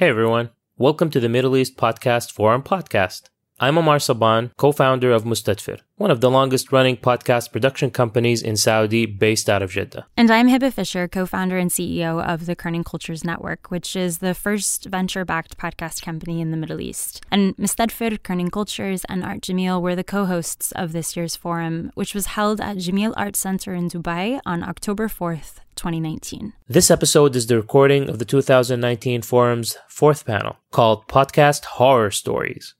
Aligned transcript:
Hey 0.00 0.08
everyone, 0.08 0.48
welcome 0.78 1.10
to 1.10 1.20
the 1.20 1.28
Middle 1.28 1.54
East 1.58 1.76
Podcast 1.76 2.32
Forum 2.32 2.62
podcast. 2.62 3.24
I'm 3.62 3.76
Omar 3.76 3.98
Saban, 3.98 4.56
co-founder 4.56 5.12
of 5.12 5.24
Mustadfir, 5.24 5.80
one 5.96 6.10
of 6.10 6.22
the 6.22 6.30
longest 6.30 6.72
running 6.72 6.96
podcast 6.96 7.52
production 7.52 7.90
companies 7.90 8.40
in 8.40 8.56
Saudi 8.56 9.04
based 9.04 9.50
out 9.50 9.60
of 9.60 9.72
Jeddah. 9.72 10.06
And 10.16 10.30
I'm 10.30 10.48
Hebah 10.48 10.72
Fisher, 10.72 11.06
co 11.06 11.26
founder 11.26 11.58
and 11.58 11.70
CEO 11.70 12.24
of 12.24 12.46
the 12.46 12.56
Kerning 12.56 12.86
Cultures 12.86 13.22
Network, 13.22 13.70
which 13.70 13.94
is 13.94 14.18
the 14.18 14.32
first 14.32 14.86
venture 14.86 15.26
backed 15.26 15.58
podcast 15.58 16.00
company 16.00 16.40
in 16.40 16.52
the 16.52 16.56
Middle 16.56 16.80
East. 16.80 17.20
And 17.30 17.54
Mustadfir, 17.58 18.20
Kerning 18.20 18.50
Cultures, 18.50 19.04
and 19.10 19.22
Art 19.22 19.42
Jameel 19.42 19.82
were 19.82 19.94
the 19.94 20.04
co 20.04 20.24
hosts 20.24 20.72
of 20.72 20.92
this 20.92 21.14
year's 21.14 21.36
forum, 21.36 21.92
which 21.94 22.14
was 22.14 22.32
held 22.38 22.62
at 22.62 22.78
Jameel 22.78 23.12
Art 23.18 23.36
Center 23.36 23.74
in 23.74 23.90
Dubai 23.90 24.40
on 24.46 24.62
October 24.62 25.06
4th, 25.06 25.58
2019. 25.76 26.54
This 26.66 26.90
episode 26.90 27.36
is 27.36 27.46
the 27.46 27.56
recording 27.56 28.08
of 28.08 28.18
the 28.18 28.24
2019 28.24 29.20
forum's 29.20 29.76
fourth 29.86 30.24
panel 30.24 30.56
called 30.70 31.06
Podcast 31.08 31.66
Horror 31.76 32.10
Stories. 32.10 32.74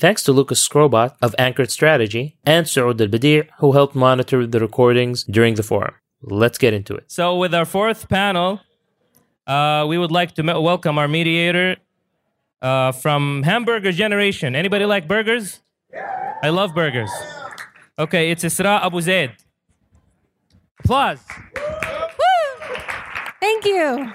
Thanks 0.00 0.22
to 0.22 0.32
Lucas 0.32 0.66
Skrobat 0.66 1.14
of 1.20 1.34
Anchored 1.38 1.70
Strategy 1.70 2.38
and 2.44 2.64
Saud 2.64 2.94
Albadeea, 3.00 3.48
who 3.58 3.72
helped 3.72 3.94
monitor 3.94 4.46
the 4.46 4.58
recordings 4.58 5.24
during 5.24 5.56
the 5.56 5.62
forum. 5.62 5.94
Let's 6.22 6.56
get 6.56 6.72
into 6.72 6.94
it. 6.94 7.04
So, 7.08 7.36
with 7.36 7.52
our 7.54 7.66
fourth 7.66 8.08
panel, 8.08 8.60
uh, 9.46 9.84
we 9.86 9.98
would 9.98 10.10
like 10.10 10.34
to 10.36 10.42
me- 10.42 10.54
welcome 10.54 10.96
our 10.96 11.06
mediator 11.06 11.76
uh, 12.62 12.92
from 12.92 13.42
Hamburger 13.42 13.92
Generation. 13.92 14.56
Anybody 14.56 14.86
like 14.86 15.06
burgers? 15.06 15.60
I 16.42 16.48
love 16.48 16.74
burgers. 16.74 17.10
Okay, 17.98 18.30
it's 18.30 18.42
Isra 18.42 18.82
Abu 18.82 19.00
Zayed. 19.02 19.32
Applause. 20.82 21.20
Thank 23.38 23.66
you. 23.66 24.12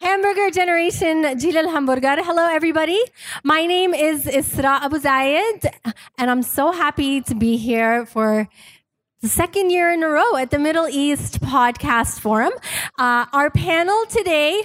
Hamburger 0.00 0.50
Generation 0.50 1.22
Jilal 1.22 1.70
Hamburger. 1.70 2.16
Hello, 2.22 2.46
everybody. 2.46 3.00
My 3.42 3.64
name 3.66 3.94
is 3.94 4.26
Isra 4.26 4.82
Abu 4.82 4.98
Zayed, 4.98 5.72
and 6.18 6.30
I'm 6.30 6.42
so 6.42 6.70
happy 6.70 7.22
to 7.22 7.34
be 7.34 7.56
here 7.56 8.04
for 8.06 8.48
the 9.22 9.28
second 9.28 9.70
year 9.70 9.90
in 9.90 10.02
a 10.02 10.08
row 10.08 10.36
at 10.36 10.50
the 10.50 10.58
Middle 10.58 10.86
East 10.88 11.40
Podcast 11.40 12.20
Forum. 12.20 12.52
Uh, 12.98 13.24
our 13.32 13.50
panel 13.50 14.04
today, 14.06 14.62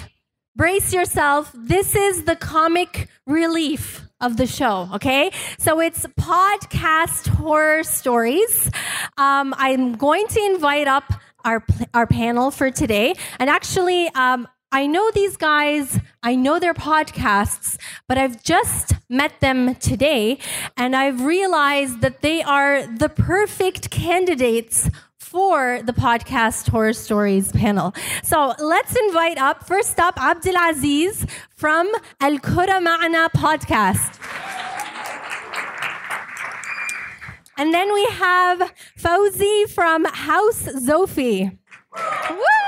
brace 0.55 0.93
yourself. 0.93 1.51
This 1.55 1.95
is 1.95 2.25
the 2.25 2.35
comic 2.35 3.07
relief 3.25 4.05
of 4.19 4.35
the 4.37 4.45
show, 4.45 4.89
okay? 4.95 5.31
So 5.57 5.79
it's 5.79 6.05
podcast 6.19 7.27
horror 7.29 7.83
stories. 7.83 8.69
Um, 9.17 9.55
I'm 9.57 9.93
going 9.93 10.27
to 10.27 10.39
invite 10.43 10.87
up 10.87 11.05
our 11.45 11.63
our 11.93 12.05
panel 12.05 12.51
for 12.51 12.69
today, 12.69 13.15
and 13.39 13.49
actually, 13.49 14.09
um, 14.09 14.47
I 14.71 14.87
know 14.87 15.11
these 15.11 15.35
guys. 15.35 15.99
I 16.23 16.35
know 16.35 16.59
their 16.59 16.73
podcasts, 16.73 17.77
but 18.07 18.17
I've 18.17 18.41
just 18.43 18.93
met 19.09 19.39
them 19.41 19.75
today, 19.75 20.37
and 20.77 20.95
I've 20.95 21.21
realized 21.25 22.01
that 22.01 22.21
they 22.21 22.41
are 22.41 22.85
the 22.85 23.09
perfect 23.09 23.89
candidates 23.89 24.89
for 25.17 25.81
the 25.83 25.93
podcast 25.93 26.69
horror 26.69 26.93
stories 26.93 27.51
panel. 27.51 27.93
So 28.23 28.53
let's 28.59 28.95
invite 28.95 29.37
up 29.37 29.65
first 29.67 29.99
up 29.99 30.21
Abdul 30.21 30.55
Aziz 30.55 31.25
from 31.55 31.89
Al 32.19 32.37
Kura 32.39 32.79
Ma'ana 32.79 33.29
podcast. 33.31 34.19
And 37.57 37.73
then 37.73 37.93
we 37.93 38.05
have 38.05 38.73
Fowzi 38.97 39.69
from 39.69 40.05
House 40.05 40.63
Zofi. 40.63 41.57
Woo! 42.29 42.60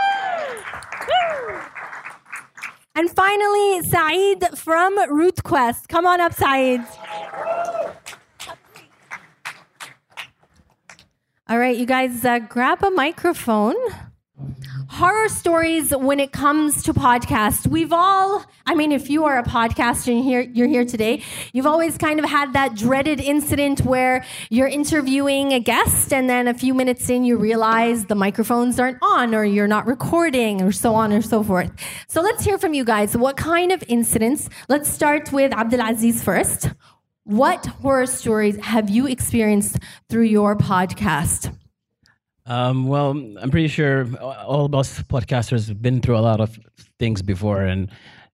And 2.95 3.09
finally, 3.09 3.81
Saeed 3.81 4.55
from 4.55 4.97
Root 5.11 5.43
Quest. 5.43 5.89
Come 5.89 6.05
on 6.05 6.21
up, 6.21 6.33
Saeed. 6.33 6.81
All 11.49 11.57
right, 11.57 11.75
you 11.75 11.85
guys, 11.85 12.23
uh, 12.23 12.39
grab 12.39 12.83
a 12.83 12.91
microphone. 12.91 13.75
Horror 14.93 15.27
stories 15.27 15.89
when 15.89 16.19
it 16.19 16.31
comes 16.31 16.83
to 16.83 16.93
podcasts. 16.93 17.65
We've 17.65 17.91
all, 17.91 18.45
I 18.67 18.75
mean, 18.75 18.91
if 18.91 19.09
you 19.09 19.25
are 19.25 19.39
a 19.39 19.43
podcaster 19.43 20.13
and 20.13 20.23
here, 20.23 20.41
you're 20.41 20.67
here 20.67 20.85
today, 20.85 21.23
you've 21.51 21.65
always 21.65 21.97
kind 21.97 22.19
of 22.19 22.25
had 22.25 22.53
that 22.53 22.75
dreaded 22.75 23.19
incident 23.19 23.81
where 23.81 24.23
you're 24.51 24.67
interviewing 24.67 25.51
a 25.51 25.59
guest 25.59 26.13
and 26.13 26.29
then 26.29 26.47
a 26.47 26.53
few 26.53 26.75
minutes 26.75 27.09
in 27.09 27.23
you 27.23 27.37
realize 27.37 28.05
the 28.05 28.13
microphones 28.13 28.79
aren't 28.79 28.99
on 29.01 29.33
or 29.33 29.43
you're 29.43 29.67
not 29.67 29.87
recording 29.87 30.61
or 30.61 30.71
so 30.71 30.93
on 30.93 31.11
or 31.11 31.23
so 31.23 31.41
forth. 31.41 31.71
So 32.07 32.21
let's 32.21 32.45
hear 32.45 32.59
from 32.59 32.75
you 32.75 32.85
guys. 32.85 33.17
What 33.17 33.35
kind 33.35 33.71
of 33.71 33.83
incidents? 33.87 34.47
Let's 34.69 34.87
start 34.89 35.33
with 35.33 35.53
Abdulaziz 35.53 36.21
first. 36.21 36.69
What 37.23 37.65
horror 37.65 38.05
stories 38.05 38.57
have 38.57 38.91
you 38.91 39.07
experienced 39.07 39.79
through 40.07 40.25
your 40.25 40.55
podcast? 40.55 41.51
Um, 42.45 42.87
well, 42.87 43.11
I'm 43.11 43.49
pretty 43.51 43.69
sure 43.69 44.07
all 44.19 44.65
of 44.65 44.75
us 44.75 45.01
podcasters 45.03 45.67
have 45.67 45.81
been 45.81 46.01
through 46.01 46.17
a 46.17 46.19
lot 46.19 46.41
of 46.41 46.59
things 46.99 47.21
before 47.21 47.61
and 47.61 47.89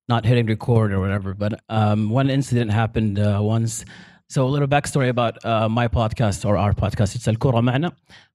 not 0.07 0.25
hitting 0.25 0.47
record 0.47 0.91
or 0.91 0.99
whatever. 0.99 1.33
But 1.33 1.61
um, 1.69 2.09
one 2.09 2.29
incident 2.29 2.71
happened 2.71 3.19
uh, 3.19 3.39
once. 3.41 3.85
So 4.29 4.45
a 4.45 4.49
little 4.49 4.67
backstory 4.67 5.09
about 5.09 5.43
uh, 5.45 5.69
my 5.69 5.87
podcast 5.87 6.45
or 6.45 6.57
our 6.57 6.73
podcast. 6.73 7.15
It's 7.15 7.27
Al 7.27 7.35
Kura 7.35 7.61
Ma'na. 7.61 7.91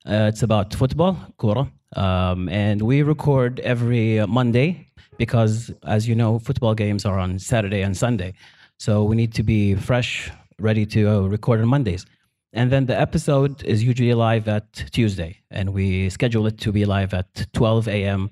Uh, 0.07 0.31
it's 0.31 0.43
about 0.43 0.75
football, 0.75 1.17
Kura. 1.39 1.71
Um, 1.97 2.49
and 2.49 2.83
we 2.83 3.03
record 3.03 3.61
every 3.61 4.25
Monday 4.27 4.89
because, 5.19 5.71
as 5.87 6.09
you 6.09 6.15
know, 6.15 6.39
football 6.39 6.75
games 6.75 7.05
are 7.05 7.19
on 7.19 7.39
Saturday 7.39 7.83
and 7.83 7.97
Sunday. 7.97 8.35
So 8.79 9.05
we 9.05 9.15
need 9.15 9.33
to 9.35 9.43
be 9.43 9.75
fresh, 9.77 10.31
ready 10.59 10.85
to 10.87 11.09
uh, 11.09 11.21
record 11.21 11.61
on 11.61 11.69
Mondays. 11.69 12.07
And 12.55 12.71
then 12.71 12.87
the 12.87 12.99
episode 12.99 13.65
is 13.65 13.83
usually 13.83 14.15
live 14.15 14.47
at 14.47 14.73
Tuesday, 14.93 15.41
and 15.51 15.75
we 15.75 16.09
schedule 16.09 16.47
it 16.47 16.57
to 16.59 16.71
be 16.71 16.85
live 16.85 17.13
at 17.13 17.49
12 17.53 17.89
a.m. 17.89 18.31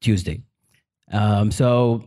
Tuesday. 0.00 0.40
Um, 1.12 1.50
so 1.50 2.04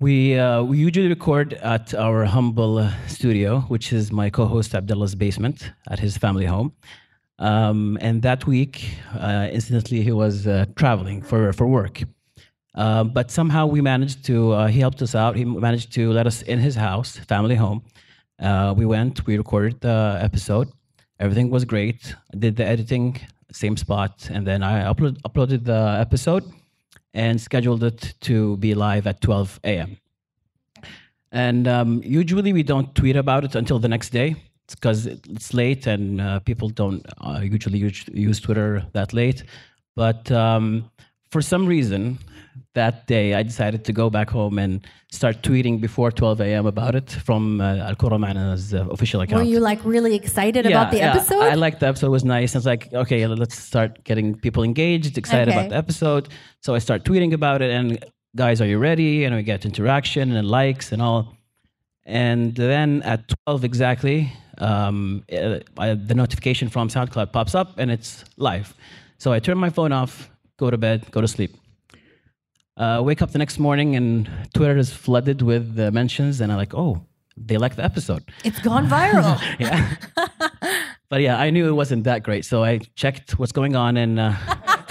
we 0.00 0.36
uh, 0.36 0.64
we 0.64 0.78
usually 0.78 1.06
record 1.06 1.54
at 1.54 1.94
our 1.94 2.24
humble 2.24 2.78
uh, 2.78 2.92
studio, 3.06 3.60
which 3.68 3.92
is 3.92 4.10
my 4.10 4.30
co-host 4.30 4.74
Abdullah's 4.74 5.14
basement 5.14 5.70
at 5.88 6.00
his 6.00 6.16
family 6.16 6.44
home. 6.44 6.72
Um, 7.38 7.96
and 8.00 8.22
that 8.22 8.44
week, 8.48 8.96
uh, 9.16 9.48
incidentally, 9.52 10.02
he 10.02 10.10
was 10.10 10.48
uh, 10.48 10.66
traveling 10.74 11.22
for 11.22 11.52
for 11.52 11.68
work. 11.68 12.02
Uh, 12.74 13.04
but 13.04 13.30
somehow 13.30 13.66
we 13.66 13.80
managed 13.80 14.24
to. 14.24 14.50
Uh, 14.52 14.66
he 14.66 14.80
helped 14.80 15.00
us 15.02 15.14
out. 15.14 15.36
He 15.36 15.44
managed 15.44 15.92
to 15.92 16.12
let 16.12 16.26
us 16.26 16.42
in 16.42 16.58
his 16.58 16.74
house, 16.74 17.16
family 17.18 17.54
home. 17.54 17.84
Uh, 18.38 18.74
we 18.76 18.84
went, 18.84 19.26
we 19.26 19.36
recorded 19.36 19.80
the 19.80 20.18
episode. 20.20 20.68
Everything 21.20 21.50
was 21.50 21.64
great. 21.64 22.14
I 22.32 22.38
did 22.38 22.56
the 22.56 22.64
editing, 22.64 23.20
same 23.52 23.76
spot, 23.76 24.28
and 24.30 24.46
then 24.46 24.62
I 24.62 24.82
upload, 24.92 25.20
uploaded 25.22 25.64
the 25.64 25.96
episode 26.00 26.44
and 27.12 27.40
scheduled 27.40 27.84
it 27.84 28.14
to 28.22 28.56
be 28.56 28.74
live 28.74 29.06
at 29.06 29.20
12 29.20 29.60
a.m. 29.64 29.96
And 31.30 31.66
um, 31.68 32.02
usually 32.04 32.52
we 32.52 32.62
don't 32.62 32.94
tweet 32.94 33.16
about 33.16 33.44
it 33.44 33.54
until 33.54 33.78
the 33.78 33.88
next 33.88 34.10
day 34.10 34.36
because 34.70 35.06
it's 35.06 35.54
late 35.54 35.86
and 35.86 36.20
uh, 36.20 36.40
people 36.40 36.68
don't 36.68 37.04
uh, 37.18 37.40
usually 37.42 37.78
use, 37.78 38.04
use 38.12 38.40
Twitter 38.40 38.84
that 38.92 39.12
late. 39.12 39.44
But 39.94 40.30
um, 40.32 40.90
for 41.30 41.40
some 41.42 41.66
reason, 41.66 42.18
that 42.74 43.06
day 43.06 43.34
I 43.34 43.42
decided 43.42 43.84
to 43.84 43.92
go 43.92 44.10
back 44.10 44.30
home 44.30 44.58
and 44.58 44.80
start 45.10 45.42
tweeting 45.42 45.80
before 45.80 46.10
12 46.10 46.40
a.m. 46.40 46.66
about 46.66 46.94
it 46.94 47.10
from 47.10 47.60
uh, 47.60 47.76
Al 47.88 47.94
Kura 47.94 48.16
Ma'na's 48.18 48.74
uh, 48.74 48.86
official 48.90 49.20
account. 49.20 49.42
Were 49.44 49.48
you 49.48 49.60
like 49.60 49.84
really 49.84 50.14
excited 50.14 50.66
about 50.66 50.90
the 50.90 51.00
episode? 51.00 51.42
I 51.42 51.54
liked 51.54 51.80
the 51.80 51.86
episode. 51.88 52.06
It 52.06 52.10
was 52.10 52.24
nice. 52.24 52.54
I 52.54 52.58
was 52.58 52.66
like, 52.66 52.92
okay, 52.92 53.26
let's 53.26 53.56
start 53.58 54.04
getting 54.04 54.34
people 54.34 54.62
engaged, 54.62 55.16
excited 55.18 55.48
Okay. 55.48 55.58
about 55.58 55.70
the 55.70 55.76
episode. 55.76 56.28
So 56.60 56.74
I 56.74 56.78
start 56.78 57.04
tweeting 57.04 57.32
about 57.32 57.62
it 57.62 57.70
and 57.70 58.04
guys, 58.36 58.60
are 58.60 58.66
you 58.66 58.78
ready? 58.78 59.24
And 59.24 59.34
we 59.34 59.42
get 59.42 59.64
interaction 59.64 60.32
and 60.36 60.48
likes 60.48 60.92
and 60.92 61.00
all. 61.00 61.36
And 62.06 62.54
then 62.54 63.02
at 63.02 63.32
12 63.46 63.64
exactly, 63.64 64.32
um, 64.58 65.24
uh, 65.32 65.60
I- 65.78 65.94
the 65.94 66.14
notification 66.14 66.68
from 66.68 66.88
SoundCloud 66.88 67.32
pops 67.32 67.54
up 67.54 67.78
and 67.78 67.90
it's 67.90 68.24
live. 68.36 68.74
So 69.18 69.32
I 69.32 69.38
turn 69.38 69.56
my 69.58 69.70
phone 69.70 69.92
off, 69.92 70.28
go 70.58 70.70
to 70.70 70.76
bed, 70.76 71.10
go 71.10 71.20
to 71.20 71.28
sleep. 71.28 71.56
Uh, 72.76 73.00
wake 73.04 73.22
up 73.22 73.30
the 73.30 73.38
next 73.38 73.58
morning 73.58 73.94
and 73.94 74.28
Twitter 74.52 74.76
is 74.76 74.92
flooded 74.92 75.42
with 75.42 75.78
uh, 75.78 75.90
mentions, 75.92 76.40
and 76.40 76.50
I'm 76.50 76.58
like, 76.58 76.74
oh, 76.74 77.00
they 77.36 77.56
like 77.56 77.76
the 77.76 77.84
episode. 77.84 78.24
it's 78.44 78.60
gone 78.60 78.88
viral. 78.88 79.40
Yeah. 79.58 79.96
but 81.08 81.20
yeah, 81.20 81.38
I 81.38 81.50
knew 81.50 81.68
it 81.68 81.72
wasn't 81.72 82.04
that 82.04 82.22
great. 82.22 82.44
So 82.44 82.64
I 82.64 82.78
checked 82.96 83.38
what's 83.38 83.52
going 83.52 83.76
on, 83.76 83.96
and 83.96 84.18
uh, 84.18 84.32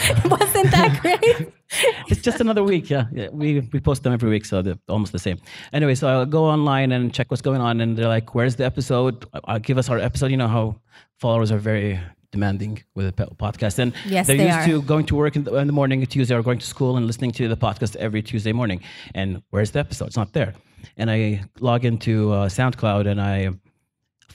Wasn't 0.25 0.71
that 0.71 0.99
great? 1.01 1.53
it's 2.09 2.21
just 2.21 2.41
another 2.41 2.63
week. 2.63 2.89
Yeah. 2.89 3.05
yeah 3.13 3.29
we, 3.31 3.61
we 3.71 3.79
post 3.79 4.03
them 4.03 4.13
every 4.13 4.29
week, 4.29 4.45
so 4.45 4.61
they're 4.61 4.79
almost 4.89 5.11
the 5.11 5.19
same. 5.19 5.39
Anyway, 5.71 5.95
so 5.95 6.07
I'll 6.07 6.25
go 6.25 6.45
online 6.45 6.91
and 6.91 7.13
check 7.13 7.31
what's 7.31 7.41
going 7.41 7.61
on, 7.61 7.81
and 7.81 7.97
they're 7.97 8.07
like, 8.07 8.35
where's 8.35 8.55
the 8.57 8.65
episode? 8.65 9.25
I'll 9.45 9.59
give 9.59 9.77
us 9.77 9.89
our 9.89 9.99
episode. 9.99 10.31
You 10.31 10.37
know 10.37 10.47
how 10.47 10.79
followers 11.19 11.51
are 11.51 11.57
very 11.57 11.99
demanding 12.33 12.73
with 12.95 13.05
a 13.07 13.13
podcast. 13.45 13.75
And 13.79 13.93
Yes, 14.05 14.27
they're 14.27 14.37
they 14.37 14.47
used 14.51 14.57
are. 14.59 14.65
to 14.71 14.81
going 14.93 15.05
to 15.11 15.15
work 15.15 15.35
in 15.37 15.43
the, 15.45 15.53
in 15.61 15.67
the 15.71 15.77
morning 15.81 16.05
Tuesday 16.15 16.35
or 16.35 16.43
going 16.49 16.59
to 16.59 16.65
school 16.75 16.97
and 16.97 17.03
listening 17.07 17.31
to 17.39 17.47
the 17.47 17.55
podcast 17.67 17.95
every 18.05 18.21
Tuesday 18.21 18.51
morning. 18.61 18.79
And 19.19 19.29
where's 19.51 19.71
the 19.71 19.79
episode? 19.85 20.07
It's 20.11 20.17
not 20.23 20.33
there. 20.33 20.51
and 20.97 21.07
I 21.09 21.43
log 21.69 21.81
into 21.91 22.13
uh, 22.33 22.49
SoundCloud 22.57 23.05
and 23.11 23.19
I 23.21 23.37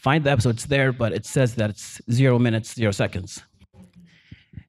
find 0.07 0.21
the 0.25 0.31
episode. 0.31 0.55
It's 0.59 0.67
there, 0.67 0.91
but 1.03 1.11
it 1.19 1.25
says 1.27 1.51
that 1.57 1.69
it's 1.75 2.01
zero 2.11 2.39
minutes, 2.39 2.69
zero 2.75 2.93
seconds, 2.93 3.31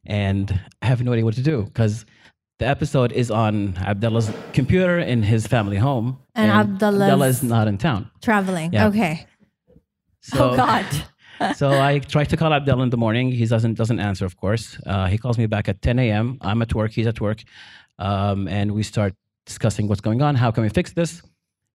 and 0.05 0.45
I 0.81 0.85
have 0.91 1.01
no 1.03 1.11
idea 1.13 1.25
what 1.25 1.35
to 1.35 1.41
do 1.53 1.63
because 1.63 2.05
the 2.59 2.67
episode 2.67 3.11
is 3.13 3.29
on 3.31 3.77
Abdullah's 3.77 4.29
computer 4.53 4.99
in 4.99 5.23
his 5.23 5.47
family 5.47 5.77
home, 5.77 6.17
And 6.35 6.51
Abdullah's- 6.51 7.01
Abdullah 7.01 7.27
is 7.27 7.43
not 7.43 7.67
in 7.67 7.77
town. 7.77 8.09
Traveling. 8.21 8.73
Yeah. 8.73 8.87
Okay. 8.89 9.25
So, 10.21 10.51
oh 10.51 10.55
God. 10.57 10.85
So 11.55 11.69
I 11.71 11.99
try 11.99 12.23
to 12.25 12.37
call 12.37 12.53
Abdel 12.53 12.81
in 12.81 12.89
the 12.89 12.97
morning. 12.97 13.31
He 13.31 13.45
doesn't 13.45 13.75
doesn't 13.75 13.99
answer, 13.99 14.25
of 14.25 14.35
course. 14.37 14.79
Uh, 14.85 15.07
he 15.07 15.17
calls 15.17 15.37
me 15.37 15.45
back 15.45 15.69
at 15.69 15.81
10 15.81 15.99
a.m. 15.99 16.37
I'm 16.41 16.61
at 16.61 16.73
work. 16.73 16.91
He's 16.91 17.07
at 17.07 17.19
work, 17.21 17.43
um, 17.97 18.47
and 18.47 18.71
we 18.71 18.83
start 18.83 19.13
discussing 19.45 19.87
what's 19.87 20.01
going 20.01 20.21
on. 20.21 20.35
How 20.35 20.51
can 20.51 20.63
we 20.63 20.69
fix 20.69 20.93
this? 20.93 21.21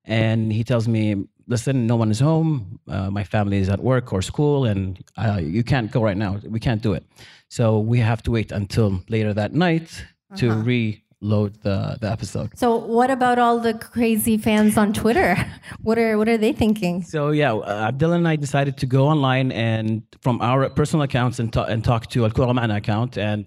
And 0.05 0.53
he 0.53 0.65
tells 0.65 0.87
me, 0.87 1.25
"Listen, 1.47 1.87
no 1.87 1.97
one 1.97 2.11
is 2.11 2.21
home. 2.21 2.79
Uh, 2.89 3.11
my 3.11 3.25
family 3.25 3.59
is 3.59 3.69
at 3.69 3.81
work 3.81 4.13
or 4.13 4.23
school, 4.23 4.65
and 4.67 5.03
uh, 5.17 5.41
you 5.41 5.65
can't 5.65 5.91
go 5.91 6.03
right 6.03 6.17
now. 6.17 6.41
We 6.47 6.61
can't 6.61 6.83
do 6.83 6.93
it. 6.93 7.05
So 7.49 7.79
we 7.79 8.01
have 8.01 8.23
to 8.25 8.31
wait 8.31 8.53
until 8.53 9.03
later 9.09 9.33
that 9.35 9.53
night 9.55 10.05
to 10.37 10.51
reload 11.25 11.55
the 11.63 11.97
the 12.01 12.11
episode." 12.11 12.51
So 12.57 12.77
what 12.77 13.11
about 13.11 13.39
all 13.39 13.59
the 13.59 13.75
crazy 13.75 14.37
fans 14.39 14.77
on 14.77 14.93
Twitter? 14.93 15.37
What 15.83 15.99
are 15.99 16.17
what 16.19 16.29
are 16.29 16.39
they 16.39 16.53
thinking? 16.53 17.03
So 17.03 17.31
yeah, 17.31 17.53
uh, 17.53 17.89
Abdullah 17.89 18.17
and 18.17 18.29
I 18.29 18.37
decided 18.37 18.77
to 18.79 18.87
go 18.87 19.07
online 19.07 19.53
and 19.53 20.03
from 20.21 20.41
our 20.41 20.71
personal 20.71 21.03
accounts 21.03 21.39
and, 21.39 21.53
ta- 21.53 21.69
and 21.73 21.85
talk 21.85 22.09
to 22.11 22.25
Al 22.25 22.31
Kura 22.31 22.55
account 22.75 23.19
and 23.19 23.47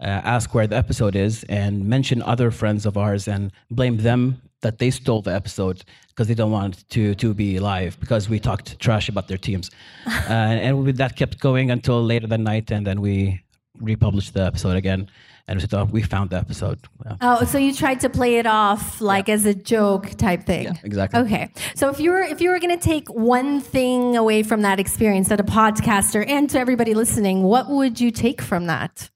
uh, 0.00 0.06
ask 0.34 0.54
where 0.54 0.66
the 0.66 0.76
episode 0.76 1.16
is 1.16 1.44
and 1.48 1.84
mention 1.84 2.22
other 2.22 2.50
friends 2.50 2.86
of 2.86 2.96
ours 2.96 3.28
and 3.28 3.52
blame 3.70 3.96
them 3.98 4.40
that 4.62 4.78
they 4.78 4.90
stole 4.90 5.22
the 5.22 5.34
episode 5.34 5.84
because 6.08 6.28
they 6.28 6.34
don't 6.34 6.50
want 6.50 6.88
to 6.90 7.14
to 7.14 7.34
be 7.34 7.60
live 7.60 7.98
because 8.00 8.28
we 8.28 8.38
talked 8.40 8.78
trash 8.78 9.08
about 9.08 9.28
their 9.28 9.38
teams, 9.38 9.70
uh, 10.06 10.32
and 10.66 10.84
we, 10.84 10.92
that 10.92 11.16
kept 11.16 11.38
going 11.40 11.70
until 11.70 12.02
later 12.02 12.26
that 12.26 12.40
night 12.40 12.70
and 12.70 12.86
then 12.86 13.00
we 13.00 13.40
republished 13.80 14.32
the 14.34 14.44
episode 14.44 14.76
again 14.76 15.08
and 15.48 15.56
we 15.56 15.60
said, 15.60 15.74
oh, 15.74 15.84
we 15.84 16.02
found 16.02 16.30
the 16.30 16.36
episode. 16.36 16.78
Yeah, 17.04 17.16
Oh, 17.20 17.44
so 17.44 17.56
you 17.58 17.72
tried 17.72 18.00
to 18.00 18.08
play 18.10 18.36
it 18.38 18.46
off 18.46 19.00
like 19.00 19.28
as 19.28 19.46
a 19.46 19.54
joke 19.54 20.10
type 20.16 20.44
thing. 20.44 20.64
Yeah, 20.64 20.74
exactly. 20.82 21.20
Okay. 21.20 21.50
So 21.74 21.88
if 21.88 22.00
you 22.00 22.10
were 22.10 22.22
if 22.22 22.40
you 22.40 22.50
were 22.50 22.58
going 22.58 22.76
to 22.76 22.84
take 22.84 23.08
one 23.08 23.60
thing 23.60 24.16
away 24.16 24.42
from 24.42 24.62
that 24.62 24.80
experience 24.80 25.28
that 25.28 25.38
a 25.40 25.44
podcaster 25.44 26.26
and 26.28 26.50
to 26.50 26.58
everybody 26.58 26.94
listening, 26.94 27.42
what 27.44 27.68
would 27.70 28.00
you 28.00 28.10
take 28.10 28.42
from 28.42 28.66
that? 28.66 29.08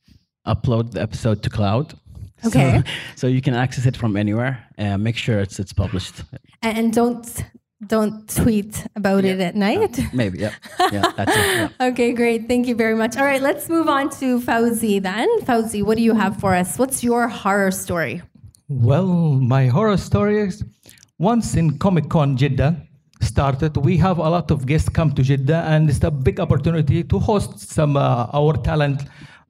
Upload 0.47 0.93
the 0.93 1.03
episode 1.03 1.43
to 1.43 1.51
cloud. 1.51 1.95
Okay. 2.47 2.83
So, 2.85 2.93
so 3.17 3.27
you 3.27 3.43
can 3.43 3.55
access 3.55 3.85
it 3.87 3.97
from 3.97 4.17
anywhere 4.17 4.65
and 4.79 5.03
make 5.03 5.17
sure 5.17 5.41
it's 5.41 5.59
it's 5.59 5.73
published. 5.73 6.23
And 6.63 6.93
don't 6.93 7.27
don't 7.87 8.29
tweet 8.29 8.87
about 8.95 9.25
it 9.25 9.41
at 9.41 9.55
night. 9.55 9.99
Maybe, 10.13 10.39
yeah. 10.39 10.55
Yeah, 10.93 11.13
that's 11.17 11.37
it. 11.37 11.47
Yeah. 11.81 11.89
Okay, 11.89 12.13
great. 12.13 12.47
Thank 12.49 12.67
you 12.67 12.75
very 12.75 12.95
much. 12.95 13.17
All 13.17 13.25
right, 13.25 13.41
let's 13.41 13.69
move 13.69 13.89
on 13.89 14.11
to 14.21 14.41
Fowzi 14.41 15.01
then. 15.03 15.29
Fowzi, 15.43 15.83
what 15.83 15.97
do 15.97 16.03
you 16.03 16.15
have 16.15 16.37
for 16.39 16.55
us? 16.55 16.79
What's 16.79 17.03
your 17.03 17.29
horror 17.29 17.71
story? 17.71 18.23
Well, 18.69 19.07
my 19.07 19.67
horror 19.67 19.97
stories. 19.97 20.63
Once 21.19 21.55
in 21.55 21.79
Comic 21.79 22.09
Con 22.09 22.37
Jeddah 22.37 22.77
started, 23.21 23.77
we 23.77 23.97
have 23.99 24.19
a 24.19 24.29
lot 24.29 24.51
of 24.51 24.67
guests 24.67 24.89
come 24.89 25.13
to 25.13 25.23
Jeddah, 25.23 25.65
and 25.67 25.89
it's 25.91 26.03
a 26.03 26.11
big 26.11 26.41
opportunity 26.41 27.03
to 27.05 27.19
host 27.19 27.59
some 27.71 27.97
uh, 27.97 28.27
our 28.33 28.55
talent 28.55 29.03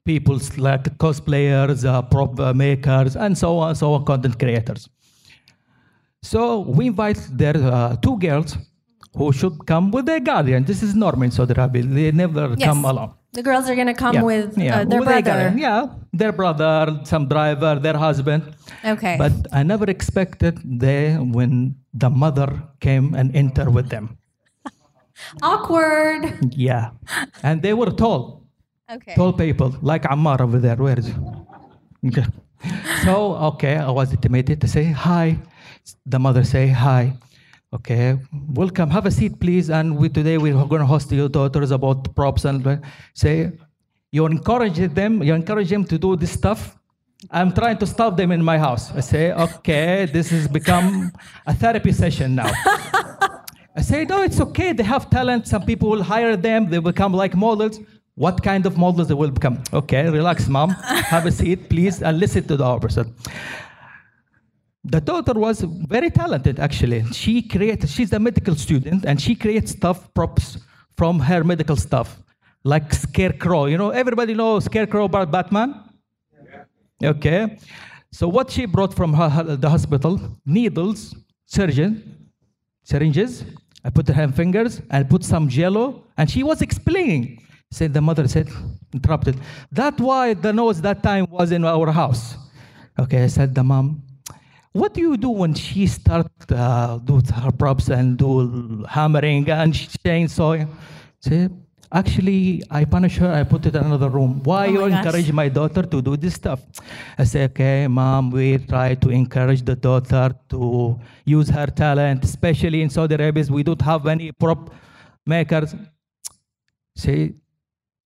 people 0.05 0.38
like 0.56 0.85
cosplayers, 0.99 1.85
uh, 1.85 2.03
prop 2.03 2.38
uh, 2.41 2.53
makers, 2.55 3.17
and 3.17 3.37
so 3.37 3.59
on, 3.59 3.75
so 3.75 3.94
on, 3.94 4.05
content 4.05 4.38
creators. 4.38 4.88
So 6.23 6.61
we 6.61 6.87
invite 6.89 7.19
their 7.33 7.57
uh, 7.57 7.97
two 7.97 8.19
girls 8.19 8.57
who 9.17 9.33
should 9.33 9.67
come 9.67 9.91
with 9.91 10.07
their 10.07 10.21
guardian. 10.21 10.65
This 10.65 10.83
is 10.83 10.95
normal 10.95 11.25
in 11.25 11.31
Saudi 11.31 11.55
Arabia. 11.55 11.83
They 11.83 12.13
never 12.13 12.57
come 12.57 12.85
alone. 12.85 13.15
The 13.33 13.43
girls 13.43 13.69
are 13.71 13.75
going 13.75 13.87
to 13.87 13.95
come 13.95 14.17
Yeah, 14.17 14.23
with 14.23 14.59
yeah, 14.59 14.81
uh, 14.81 14.85
their 14.85 14.99
with 15.01 15.09
brother. 15.09 15.23
guardian. 15.23 15.59
Yeah, 15.59 15.87
their 16.13 16.33
brother, 16.33 17.01
some 17.05 17.27
driver, 17.29 17.77
their 17.79 17.97
husband. 17.97 18.43
Okay. 18.85 19.17
But 19.17 19.33
I 19.53 19.63
never 19.63 19.85
expected 19.89 20.59
they 20.65 21.15
when 21.15 21.77
the 21.95 22.11
mother 22.11 22.63
came 22.81 23.15
and 23.15 23.35
entered 23.35 23.73
with 23.73 23.89
them. 23.89 24.19
Awkward. 25.43 26.53
Yeah, 26.55 26.91
and 27.43 27.63
they 27.63 27.73
were 27.75 27.91
tall, 27.91 28.45
Okay. 28.93 29.15
tall 29.15 29.33
people 29.33 29.75
like 29.81 30.03
Ammar 30.03 30.41
over 30.41 30.59
there. 30.59 30.77
Where 30.77 30.99
is 30.99 31.07
he? 31.07 31.15
Okay. 32.09 32.27
So 33.05 33.35
okay, 33.55 33.77
I 33.79 33.91
was 33.91 34.13
intimidated 34.13 34.61
to 34.61 34.69
say 34.69 34.85
hi. 34.85 35.39
The 36.06 36.19
mother 36.19 36.44
say 36.44 36.69
hi. 36.69 37.15
Okay, 37.73 38.19
welcome. 38.53 38.91
Have 38.91 39.06
a 39.06 39.11
seat, 39.11 39.38
please. 39.38 39.71
And 39.71 39.97
we 39.97 40.09
today 40.09 40.38
we're 40.38 40.55
going 40.67 40.81
to 40.81 40.87
host 40.87 41.12
your 41.12 41.29
daughters 41.29 41.71
about 41.71 42.15
props 42.17 42.44
and 42.44 42.67
uh, 42.67 42.77
say 43.15 43.53
you 44.11 44.27
encourage 44.27 44.79
them. 44.94 45.23
You 45.23 45.35
encourage 45.35 45.71
them 45.71 45.85
to 45.85 45.99
do 45.99 46.17
this 46.17 46.32
stuff. 46.32 46.77
I'm 47.31 47.53
trying 47.53 47.79
to 47.79 47.87
stop 47.87 48.17
them 48.17 48.32
in 48.32 48.43
my 48.43 48.59
house. 48.59 48.91
I 48.93 49.00
say, 49.00 49.32
okay, 49.32 50.06
this 50.06 50.31
has 50.31 50.49
become 50.49 51.12
a 51.47 51.55
therapy 51.55 51.93
session 51.93 52.35
now. 52.35 52.50
I 53.76 53.83
say, 53.83 54.05
no, 54.05 54.23
it's 54.23 54.41
okay. 54.41 54.73
They 54.73 54.83
have 54.83 55.11
talent. 55.11 55.47
Some 55.47 55.65
people 55.65 55.91
will 55.91 56.03
hire 56.03 56.37
them. 56.37 56.71
They 56.71 56.79
become 56.79 57.12
like 57.12 57.37
models. 57.37 57.79
What 58.15 58.43
kind 58.43 58.67
of 58.67 58.76
models 58.76 59.09
they 59.09 59.15
will 59.15 59.31
become? 59.31 59.62
Okay, 59.73 60.09
relax, 60.09 60.49
mom. 60.49 60.71
Have 60.71 61.26
a 61.26 61.33
seat, 61.33 61.69
please, 61.69 62.03
and 62.03 62.19
listen 62.19 62.47
to 62.49 62.56
the 62.56 62.79
person. 62.79 63.15
The 64.85 65.00
daughter 65.00 65.35
was 65.35 65.61
very 65.61 66.11
talented, 66.11 66.59
actually. 66.59 67.05
She 67.12 67.43
created, 67.43 67.88
she's 67.88 68.12
a 68.12 68.19
medical 68.19 68.55
student, 68.55 69.05
and 69.05 69.21
she 69.21 69.35
creates 69.35 69.73
stuff, 69.73 70.12
props 70.15 70.59
from 70.97 71.21
her 71.21 71.44
medical 71.44 71.77
stuff, 71.77 72.23
like 72.65 72.93
Scarecrow. 72.94 73.67
You 73.67 73.77
know, 73.77 73.91
everybody 73.91 74.35
knows 74.35 74.65
Scarecrow 74.65 75.05
about 75.05 75.31
Batman? 75.31 75.75
Okay. 77.03 77.59
So 78.12 78.27
what 78.29 78.50
she 78.50 78.64
brought 78.64 78.95
from 78.95 79.12
her, 79.14 79.57
the 79.57 79.69
hospital, 79.69 80.19
needles, 80.45 81.14
surgeon, 81.47 82.28
syringes. 82.83 83.45
I 83.85 83.90
put 83.90 84.09
her 84.09 84.14
hand 84.14 84.35
fingers 84.35 84.83
and 84.90 85.09
put 85.09 85.25
some 85.25 85.49
jello, 85.49 86.05
and 86.16 86.31
she 86.31 86.43
was 86.43 86.61
explaining. 86.61 87.43
Said 87.71 87.95
the 87.95 88.00
mother 88.00 88.26
said, 88.26 88.49
interrupted. 88.93 89.37
That's 89.71 90.00
why 90.00 90.35
the 90.35 90.52
nose 90.52 90.81
that 90.83 91.02
time 91.02 91.26
was 91.31 91.52
in 91.52 91.64
our 91.64 91.90
house. 91.93 92.37
Okay, 92.99 93.25
I 93.25 93.28
said 93.28 93.55
the 93.55 93.62
mom. 93.62 94.02
What 94.73 94.95
do 94.95 95.00
you 95.00 95.17
do 95.17 95.31
when 95.31 95.55
she 95.55 95.87
starts 95.89 96.31
uh, 96.50 96.99
do 97.05 97.21
her 97.35 97.50
props 97.50 97.89
and 97.89 98.17
do 98.17 98.85
hammering 98.89 99.49
and 99.50 99.75
chainsaw? 99.75 100.67
Say, 101.21 101.49
actually, 101.93 102.62
I 102.71 102.85
punish 102.85 103.17
her. 103.19 103.33
I 103.33 103.43
put 103.43 103.67
it 103.67 103.75
in 103.75 103.83
another 103.85 104.09
room. 104.09 104.43
Why 104.45 104.69
Oh 104.69 104.71
you 104.71 104.79
gosh. 104.89 104.93
encourage 104.93 105.33
my 105.33 105.49
daughter 105.49 105.83
to 105.83 106.00
do 106.00 106.17
this 106.17 106.35
stuff? 106.35 106.61
I 107.19 107.25
say, 107.25 107.45
okay, 107.45 107.89
mom, 107.89 108.31
we 108.31 108.59
try 108.59 108.95
to 108.95 109.11
encourage 109.11 109.62
the 109.62 109.75
daughter 109.75 110.33
to 110.50 111.00
use 111.25 111.49
her 111.49 111.67
talent, 111.67 112.25
especially 112.25 112.83
in 112.83 112.91
Saudi 112.91 113.17
Arabia. 113.17 113.45
We 113.50 113.65
don't 113.65 113.83
have 113.83 114.07
any 114.07 114.31
prop 114.31 114.71
makers. 115.27 115.75
Say, 116.95 117.35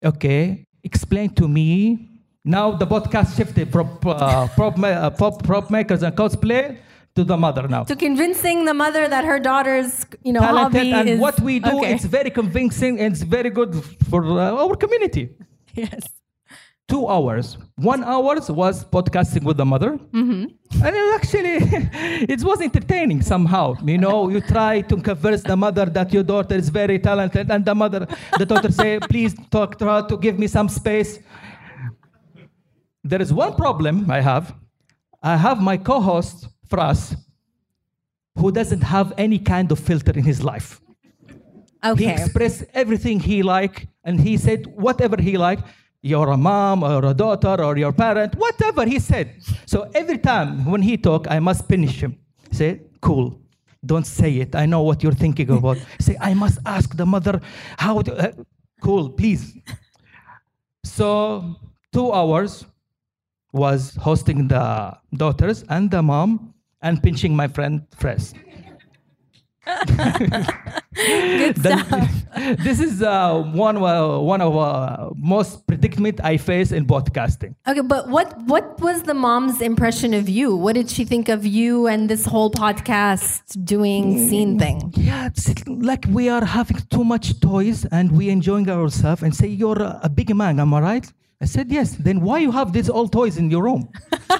okay, 0.03 0.67
explain 0.83 1.29
to 1.35 1.47
me. 1.47 2.09
Now 2.45 2.73
the 2.73 2.87
podcast 2.87 3.37
shifted 3.37 3.73
from 3.73 3.99
uh, 4.05 4.49
prop, 4.55 4.77
ma- 4.77 4.89
uh, 4.89 5.11
prop, 5.11 5.43
prop 5.43 5.71
makers 5.71 6.03
and 6.03 6.15
cosplay 6.15 6.77
to 7.15 7.25
the 7.25 7.37
mother 7.37 7.67
now. 7.69 7.85
to 7.85 7.97
convincing 7.97 8.65
the 8.67 8.75
mother 8.75 9.09
that 9.09 9.25
her 9.25 9.39
daughter's, 9.39 10.05
you 10.23 10.33
know, 10.33 10.41
Talented, 10.41 10.79
hobby 10.83 10.93
and 10.93 11.09
is 11.09 11.21
what 11.21 11.41
we 11.41 11.59
do, 11.59 11.79
Okay. 11.79 11.95
it's 11.95 12.05
very 12.05 12.29
convincing 12.31 13.01
and 13.01 13.15
it's 13.15 13.23
very 13.23 13.51
good 13.51 13.75
for 14.11 14.25
uh, 14.25 14.63
our 14.63 14.77
community. 14.77 15.31
yes. 15.75 16.03
two 16.87 17.09
hours. 17.09 17.57
One 17.77 18.05
hours 18.05 18.51
was 18.51 18.85
podcasting 18.85 19.45
with 19.45 19.57
the 19.57 19.65
mother, 19.65 19.93
Mm-hmm. 20.13 20.85
and 20.85 20.93
it 21.01 21.15
actually 21.19 21.57
it 22.35 22.41
was 22.45 22.61
entertaining 22.61 23.23
somehow. 23.23 23.75
You 23.93 23.97
know, 24.05 24.29
you 24.29 24.41
try 24.43 24.83
to 24.91 24.97
convince 25.01 25.43
the 25.45 25.57
mother 25.57 25.87
that 25.87 26.13
your 26.13 26.23
daughter 26.25 26.57
is 26.57 26.69
very 26.69 26.99
talented, 26.99 27.51
and 27.51 27.65
the 27.65 27.75
mother, 27.75 28.07
the 28.39 28.45
daughter 28.45 28.71
say, 28.71 28.99
"Please 29.13 29.33
talk 29.51 29.79
to 29.79 29.85
her 29.93 30.03
to 30.11 30.17
give 30.19 30.39
me 30.39 30.47
some 30.47 30.69
space." 30.69 31.21
There 33.05 33.21
is 33.21 33.33
one 33.33 33.55
problem 33.55 34.11
I 34.11 34.21
have. 34.23 34.55
I 35.23 35.37
have 35.37 35.61
my 35.61 35.77
co-host 35.77 36.49
Fras, 36.69 37.15
who 38.37 38.51
doesn't 38.51 38.81
have 38.83 39.13
any 39.19 39.39
kind 39.39 39.71
of 39.71 39.79
filter 39.79 40.13
in 40.13 40.25
his 40.25 40.43
life. 40.43 40.81
Okay. 41.85 42.05
He 42.05 42.11
expressed 42.11 42.65
everything 42.73 43.21
he 43.21 43.43
like, 43.43 43.89
and 44.05 44.19
he 44.19 44.39
said 44.39 44.67
whatever 44.67 45.21
he 45.21 45.37
like. 45.37 45.61
You're 46.01 46.31
a 46.31 46.37
mom 46.37 46.83
or 46.83 47.05
a 47.05 47.15
daughter 47.15 47.63
or 47.63 47.77
your 47.77 47.93
parent, 47.93 48.35
whatever 48.37 48.87
he 48.87 48.99
said. 48.99 49.37
So 49.67 49.91
every 49.95 50.19
time 50.19 50.65
when 50.65 50.83
he 50.83 50.97
talk, 50.97 51.27
I 51.31 51.39
must 51.41 51.67
finish 51.67 52.03
him. 52.03 52.19
Say, 52.53 52.81
cool. 53.01 53.41
Don't 53.85 54.07
say 54.07 54.37
it. 54.37 54.55
I 54.55 54.65
know 54.67 54.83
what 54.83 55.03
you're 55.03 55.13
thinking 55.13 55.51
about. 55.51 55.79
say, 56.01 56.17
I 56.21 56.33
must 56.35 56.59
ask 56.65 56.97
the 56.97 57.07
mother 57.07 57.41
how. 57.79 58.01
To, 58.03 58.15
uh, 58.17 58.33
cool, 58.83 59.11
please. 59.11 59.57
So 60.85 61.57
two 61.93 62.13
hours 62.13 62.67
was 63.55 63.95
hosting 64.01 64.49
the 64.49 64.99
daughters 65.15 65.65
and 65.69 65.91
the 65.91 66.03
mom 66.03 66.53
and 66.83 67.03
pinching 67.03 67.35
my 67.35 67.49
friend 67.49 67.87
Fres. 67.97 68.35
Good 70.95 71.59
stuff. 71.59 71.89
this 72.59 72.81
is 72.81 73.03
uh, 73.03 73.43
one, 73.55 73.77
uh, 73.79 74.19
one 74.19 74.43
of 74.43 74.57
uh, 74.57 75.11
most 75.17 75.67
predicament 75.67 76.21
I 76.23 76.37
face 76.37 76.71
in 76.73 76.85
broadcasting. 76.85 77.57
Okay, 77.67 77.81
but 77.81 78.09
what 78.09 78.37
what 78.43 78.79
was 78.81 79.05
the 79.05 79.15
mom's 79.15 79.63
impression 79.63 80.13
of 80.13 80.29
you? 80.29 80.55
What 80.55 80.75
did 80.75 80.91
she 80.91 81.05
think 81.05 81.31
of 81.31 81.47
you 81.47 81.87
and 81.87 82.11
this 82.11 82.27
whole 82.27 82.51
podcast 82.51 83.65
doing 83.65 84.29
scene 84.29 84.59
thing? 84.59 84.93
Yeah, 84.97 85.27
it's 85.27 85.49
like 85.67 86.05
we 86.11 86.29
are 86.29 86.45
having 86.45 86.79
too 86.91 87.05
much 87.05 87.41
toys 87.41 87.87
and 87.87 88.13
we 88.13 88.29
enjoying 88.29 88.69
ourselves 88.69 89.23
and 89.23 89.35
say, 89.35 89.47
you're 89.47 89.81
a 90.03 90.11
big 90.11 90.35
man, 90.35 90.61
am 90.61 90.75
I 90.75 90.81
right? 90.81 91.13
I 91.45 91.47
said, 91.47 91.71
yes. 91.71 91.91
Then 91.97 92.23
why 92.23 92.39
you 92.39 92.51
have 92.53 92.73
these 92.73 92.89
old 92.89 93.13
toys 93.13 93.37
in 93.37 93.51
your 93.51 93.65
room? 93.65 93.87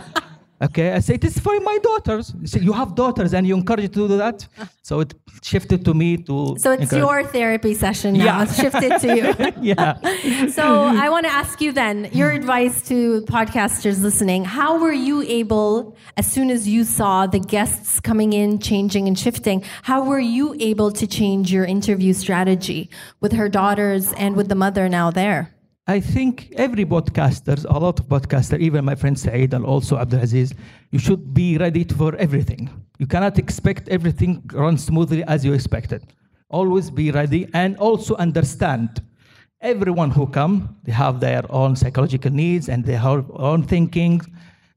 okay, 0.63 0.93
I 0.93 1.01
said, 1.01 1.23
it's 1.23 1.39
for 1.39 1.61
my 1.61 1.77
daughters. 1.83 2.33
Said, 2.47 2.63
you 2.65 2.73
have 2.73 2.95
daughters 2.95 3.35
and 3.35 3.47
you 3.47 3.55
encourage 3.55 3.93
to 3.93 4.09
do 4.09 4.17
that? 4.17 4.49
So 4.83 5.01
it 5.01 5.15
shifted 5.43 5.85
to 5.87 5.93
me 5.95 6.19
to... 6.29 6.57
So 6.59 6.73
it's 6.73 6.93
encourage- 6.93 7.05
your 7.05 7.25
therapy 7.25 7.75
session 7.75 8.15
now. 8.15 8.25
Yeah. 8.25 8.43
It's 8.43 8.57
shifted 8.57 8.93
to 9.03 9.09
you. 9.19 9.27
Yeah. 9.75 10.49
So 10.49 10.65
I 11.05 11.09
want 11.11 11.25
to 11.27 11.33
ask 11.33 11.61
you 11.61 11.73
then 11.73 11.97
your 12.13 12.31
mm-hmm. 12.31 12.41
advice 12.41 12.77
to 12.89 13.23
podcasters 13.23 14.03
listening. 14.03 14.45
How 14.45 14.79
were 14.79 14.99
you 15.09 15.23
able, 15.23 15.97
as 16.17 16.27
soon 16.35 16.51
as 16.51 16.67
you 16.69 16.85
saw 16.85 17.27
the 17.27 17.41
guests 17.41 18.01
coming 18.01 18.33
in, 18.33 18.59
changing 18.61 19.09
and 19.09 19.19
shifting, 19.19 19.63
how 19.83 20.05
were 20.05 20.25
you 20.39 20.55
able 20.59 20.91
to 20.93 21.07
change 21.07 21.53
your 21.53 21.67
interview 21.67 22.13
strategy 22.15 22.91
with 23.21 23.33
her 23.33 23.49
daughters 23.51 24.13
and 24.15 24.37
with 24.37 24.49
the 24.49 24.55
mother 24.55 24.89
now 24.89 25.11
there? 25.11 25.55
I 25.87 26.01
think 26.01 26.51
every 26.57 26.87
podcaster, 26.87 27.63
a 27.69 27.79
lot 27.79 28.01
of 28.01 28.07
podcasters, 28.07 28.59
even 28.61 28.87
my 28.87 28.95
friend 28.95 29.19
Saeed 29.19 29.53
and 29.53 29.67
also 29.67 29.99
Abdulaziz, 29.99 30.55
you 30.91 30.99
should 30.99 31.35
be 31.35 31.59
ready 31.59 31.85
for 31.85 32.17
everything. 32.17 32.71
You 32.99 33.07
cannot 33.07 33.39
expect 33.39 33.89
everything 33.89 34.43
run 34.55 34.79
smoothly 34.79 35.25
as 35.25 35.45
you 35.45 35.53
expected. 35.53 36.03
Always 36.49 36.91
be 36.91 37.11
ready 37.11 37.49
and 37.53 37.77
also 37.77 38.17
understand. 38.17 39.03
Everyone 39.61 40.11
who 40.11 40.27
come, 40.27 40.75
they 40.85 40.93
have 40.93 41.21
their 41.21 41.43
own 41.51 41.77
psychological 41.77 42.31
needs 42.31 42.71
and 42.71 42.87
have 42.87 43.31
own 43.33 43.63
thinking. 43.63 44.23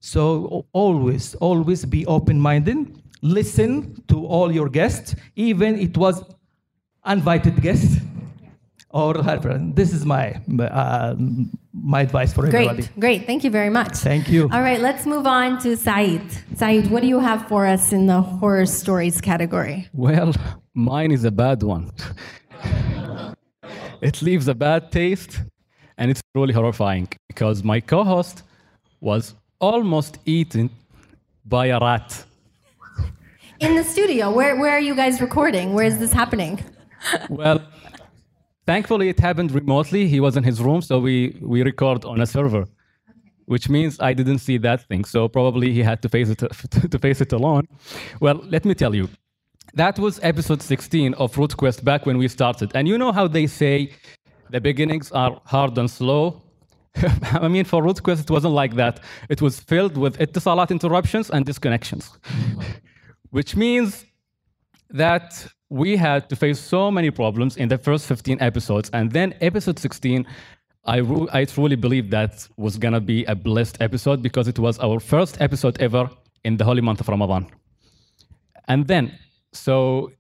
So 0.02 0.66
always, 0.74 1.36
always 1.36 1.86
be 1.86 2.06
open-minded. 2.06 3.02
Listen 3.22 4.04
to 4.10 4.26
all 4.26 4.52
your 4.52 4.68
guests, 4.68 5.16
even 5.38 5.80
it 5.80 5.96
was 5.96 6.22
invited 7.06 7.62
guests 7.62 8.02
or 8.98 9.24
her. 9.24 9.60
This 9.74 9.94
is 9.94 10.06
my 10.06 10.26
uh, 10.60 11.16
my 11.74 12.02
advice 12.02 12.34
for 12.34 12.46
everybody. 12.48 12.84
Great, 12.84 13.00
great. 13.00 13.26
Thank 13.26 13.44
you 13.44 13.52
very 13.52 13.70
much. 13.70 13.96
Thank 13.98 14.30
you. 14.30 14.44
All 14.54 14.64
right, 14.70 14.82
let's 14.82 15.06
move 15.06 15.28
on 15.28 15.62
to 15.64 15.78
Saeed. 15.78 16.26
Saeed, 16.56 16.90
what 16.92 17.02
do 17.02 17.08
you 17.08 17.20
have 17.20 17.48
for 17.48 17.66
us 17.66 17.94
in 17.94 18.08
the 18.08 18.22
horror 18.22 18.66
stories 18.66 19.22
category? 19.22 19.88
Well, 19.94 20.34
mine 20.74 21.12
is 21.12 21.24
a 21.24 21.32
bad 21.32 21.62
one. 21.64 21.92
it 24.02 24.22
leaves 24.22 24.48
a 24.48 24.56
bad 24.56 24.92
taste, 24.92 25.42
and 25.98 26.10
it's 26.12 26.22
truly 26.34 26.54
horrifying 26.54 27.08
because 27.28 27.64
my 27.64 27.80
co 27.80 28.04
host 28.04 28.44
was 29.00 29.36
almost 29.60 30.18
eaten 30.26 30.70
by 31.46 31.68
a 31.68 31.80
rat. 31.80 32.26
In 33.60 33.76
the 33.76 33.84
studio, 33.84 34.32
where, 34.32 34.56
where 34.56 34.72
are 34.72 34.86
you 34.90 34.96
guys 34.96 35.20
recording? 35.20 35.74
Where 35.74 35.86
is 35.86 35.98
this 35.98 36.14
happening? 36.14 36.64
Well, 37.30 37.60
thankfully, 38.68 39.10
it 39.10 39.20
happened 39.20 39.52
remotely. 39.52 40.08
He 40.08 40.20
was 40.20 40.38
in 40.38 40.44
his 40.44 40.62
room, 40.62 40.82
so 40.82 41.00
we, 41.00 41.36
we 41.42 41.64
record 41.64 42.06
on 42.06 42.22
a 42.22 42.28
server, 42.28 42.66
which 43.46 43.70
means 43.70 44.00
I 44.00 44.14
didn't 44.14 44.40
see 44.40 44.58
that 44.60 44.88
thing. 44.88 45.06
So 45.06 45.28
probably 45.28 45.74
he 45.74 45.82
had 45.82 46.02
to 46.04 46.10
face 46.10 46.30
it 46.30 46.40
to 46.92 47.00
face 47.00 47.22
it 47.22 47.32
alone. 47.34 47.64
Well, 48.20 48.38
let 48.54 48.64
me 48.66 48.76
tell 48.76 48.94
you, 48.94 49.10
that 49.74 49.98
was 49.98 50.20
episode 50.22 50.62
16 50.62 51.14
of 51.16 51.38
Root 51.38 51.58
Quest 51.58 51.84
back 51.84 52.06
when 52.06 52.18
we 52.18 52.28
started. 52.28 52.72
And 52.76 52.88
you 52.88 52.98
know 52.98 53.12
how 53.12 53.28
they 53.28 53.48
say 53.48 53.92
the 54.50 54.62
beginnings 54.62 55.12
are 55.12 55.42
hard 55.46 55.78
and 55.78 55.90
slow? 55.90 56.42
I 57.46 57.48
mean, 57.48 57.66
for 57.66 57.84
Root 57.84 58.02
Quest, 58.04 58.24
it 58.24 58.32
wasn't 58.32 58.54
like 58.54 58.76
that. 58.76 59.00
It 59.30 59.42
was 59.42 59.60
filled 59.60 59.98
with 59.98 60.18
Etisalat 60.20 60.72
interruptions 60.72 61.30
and 61.30 61.46
disconnections, 61.46 62.18
which 63.30 63.56
means 63.56 64.06
that 64.90 65.48
we 65.70 65.98
had 65.98 66.30
to 66.30 66.36
face 66.36 66.60
so 66.60 66.90
many 66.90 67.12
problems 67.12 67.58
in 67.58 67.70
the 67.70 67.78
first 67.78 68.08
15 68.08 68.38
episodes. 68.42 68.90
And 68.94 69.12
then 69.12 69.34
episode 69.42 69.80
16, 69.80 70.26
I, 70.86 71.02
I 71.34 71.46
truly 71.46 71.76
believe 71.76 72.10
that 72.12 72.48
was 72.58 72.78
going 72.78 72.94
to 72.94 73.02
be 73.02 73.26
a 73.26 73.36
blessed 73.36 73.78
episode 73.82 74.22
because 74.22 74.48
it 74.48 74.60
was 74.60 74.80
our 74.80 75.00
first 75.00 75.42
episode 75.42 75.80
ever 75.82 76.10
in 76.46 76.58
the 76.58 76.64
holy 76.64 76.82
month 76.82 77.02
of 77.02 77.10
Ramadan. 77.10 77.48
And 78.68 78.88
then, 78.88 79.18
so 79.52 80.12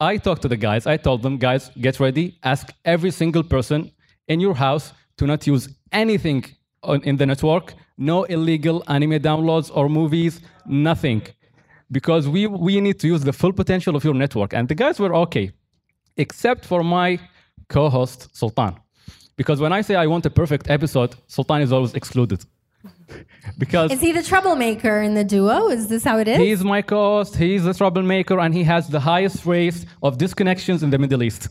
I 0.00 0.16
talked 0.16 0.42
to 0.42 0.48
the 0.48 0.56
guys. 0.56 0.86
I 0.86 0.96
told 0.96 1.22
them, 1.22 1.36
guys, 1.36 1.70
get 1.80 2.00
ready. 2.00 2.38
Ask 2.42 2.72
every 2.84 3.10
single 3.10 3.42
person 3.42 3.90
in 4.28 4.40
your 4.40 4.54
house 4.54 4.92
to 5.18 5.26
not 5.26 5.46
use 5.46 5.68
anything 5.92 6.44
on, 6.82 7.02
in 7.02 7.16
the 7.16 7.26
network. 7.26 7.74
No 7.98 8.24
illegal 8.24 8.82
anime 8.88 9.18
downloads 9.20 9.70
or 9.74 9.88
movies, 9.88 10.40
nothing. 10.66 11.22
Because 11.90 12.28
we, 12.28 12.46
we 12.46 12.80
need 12.80 12.98
to 13.00 13.06
use 13.06 13.22
the 13.22 13.32
full 13.32 13.52
potential 13.52 13.94
of 13.94 14.02
your 14.04 14.14
network. 14.14 14.52
And 14.52 14.68
the 14.68 14.74
guys 14.74 14.98
were 14.98 15.14
okay, 15.14 15.52
except 16.16 16.64
for 16.64 16.82
my 16.82 17.20
co 17.68 17.88
host, 17.88 18.28
Sultan. 18.36 18.74
Because 19.36 19.60
when 19.60 19.72
I 19.72 19.82
say 19.82 19.94
I 19.94 20.06
want 20.06 20.26
a 20.26 20.30
perfect 20.30 20.70
episode, 20.70 21.14
Sultan 21.26 21.60
is 21.62 21.72
always 21.72 21.94
excluded. 21.94 22.44
because 23.58 23.92
Is 23.92 24.00
he 24.00 24.12
the 24.12 24.22
troublemaker 24.22 25.02
in 25.02 25.14
the 25.14 25.24
duo? 25.24 25.68
Is 25.68 25.88
this 25.88 26.04
how 26.04 26.18
it 26.18 26.28
is? 26.28 26.38
He's 26.38 26.64
my 26.64 26.82
co-host. 26.82 27.36
He's 27.36 27.64
the 27.64 27.74
troublemaker, 27.74 28.38
and 28.40 28.54
he 28.54 28.64
has 28.64 28.88
the 28.88 29.00
highest 29.00 29.46
rate 29.46 29.84
of 30.02 30.18
disconnections 30.18 30.82
in 30.82 30.90
the 30.90 30.98
Middle 30.98 31.22
East. 31.22 31.48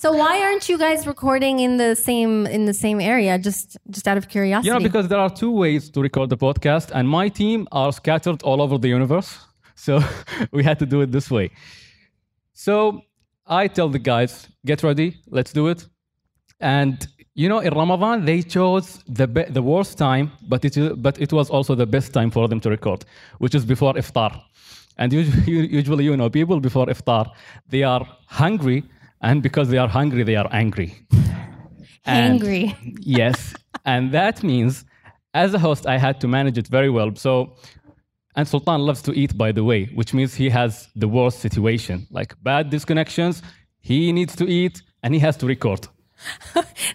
So 0.00 0.12
why 0.12 0.34
aren't 0.44 0.66
you 0.70 0.78
guys 0.78 1.06
recording 1.06 1.60
in 1.66 1.76
the 1.76 1.94
same 1.94 2.46
in 2.46 2.64
the 2.64 2.72
same 2.84 3.00
area? 3.00 3.38
Just 3.38 3.76
just 3.90 4.08
out 4.08 4.16
of 4.16 4.28
curiosity. 4.28 4.68
You 4.68 4.74
know, 4.74 4.80
because 4.88 5.08
there 5.08 5.18
are 5.18 5.28
two 5.42 5.52
ways 5.62 5.90
to 5.90 6.00
record 6.00 6.30
the 6.30 6.38
podcast, 6.38 6.90
and 6.94 7.06
my 7.06 7.28
team 7.28 7.68
are 7.70 7.92
scattered 7.92 8.42
all 8.42 8.62
over 8.62 8.78
the 8.78 8.88
universe, 8.88 9.30
so 9.74 10.00
we 10.56 10.62
had 10.64 10.78
to 10.78 10.86
do 10.86 11.02
it 11.02 11.12
this 11.12 11.30
way. 11.30 11.50
So 12.54 13.02
I 13.46 13.68
tell 13.68 13.90
the 13.90 13.98
guys, 13.98 14.48
get 14.64 14.82
ready, 14.82 15.08
let's 15.28 15.52
do 15.52 15.68
it. 15.68 15.86
And 16.60 17.06
you 17.34 17.48
know, 17.50 17.58
in 17.58 17.74
Ramadan 17.74 18.24
they 18.24 18.40
chose 18.40 19.04
the 19.06 19.26
be- 19.26 19.50
the 19.50 19.62
worst 19.62 19.98
time, 19.98 20.32
but 20.48 20.64
it 20.64 20.74
but 21.02 21.20
it 21.20 21.30
was 21.30 21.50
also 21.50 21.74
the 21.74 21.86
best 21.86 22.14
time 22.14 22.30
for 22.30 22.48
them 22.48 22.60
to 22.60 22.70
record, 22.70 23.04
which 23.38 23.54
is 23.54 23.66
before 23.66 23.92
iftar. 23.94 24.32
And 24.96 25.12
usually, 25.12 25.66
usually, 25.80 26.04
you 26.04 26.16
know, 26.16 26.30
people 26.30 26.58
before 26.58 26.86
iftar 26.86 27.24
they 27.68 27.82
are 27.82 28.06
hungry, 28.26 28.82
and 29.20 29.42
because 29.42 29.68
they 29.68 29.78
are 29.78 29.88
hungry, 29.88 30.22
they 30.22 30.36
are 30.36 30.48
angry. 30.52 30.94
Angry. 32.06 32.74
yes. 33.00 33.54
And 33.84 34.12
that 34.12 34.42
means, 34.42 34.84
as 35.34 35.54
a 35.54 35.58
host, 35.58 35.86
I 35.86 35.98
had 35.98 36.20
to 36.20 36.28
manage 36.28 36.58
it 36.58 36.68
very 36.68 36.90
well. 36.90 37.14
So, 37.14 37.56
and 38.36 38.46
Sultan 38.48 38.80
loves 38.80 39.02
to 39.02 39.12
eat, 39.12 39.36
by 39.36 39.52
the 39.52 39.64
way, 39.64 39.86
which 39.94 40.14
means 40.14 40.34
he 40.34 40.48
has 40.50 40.88
the 40.96 41.08
worst 41.08 41.40
situation 41.40 42.06
like 42.10 42.34
bad 42.42 42.70
disconnections. 42.70 43.42
He 43.80 44.12
needs 44.12 44.34
to 44.36 44.46
eat 44.46 44.82
and 45.02 45.14
he 45.14 45.20
has 45.20 45.36
to 45.38 45.46
record. 45.46 45.88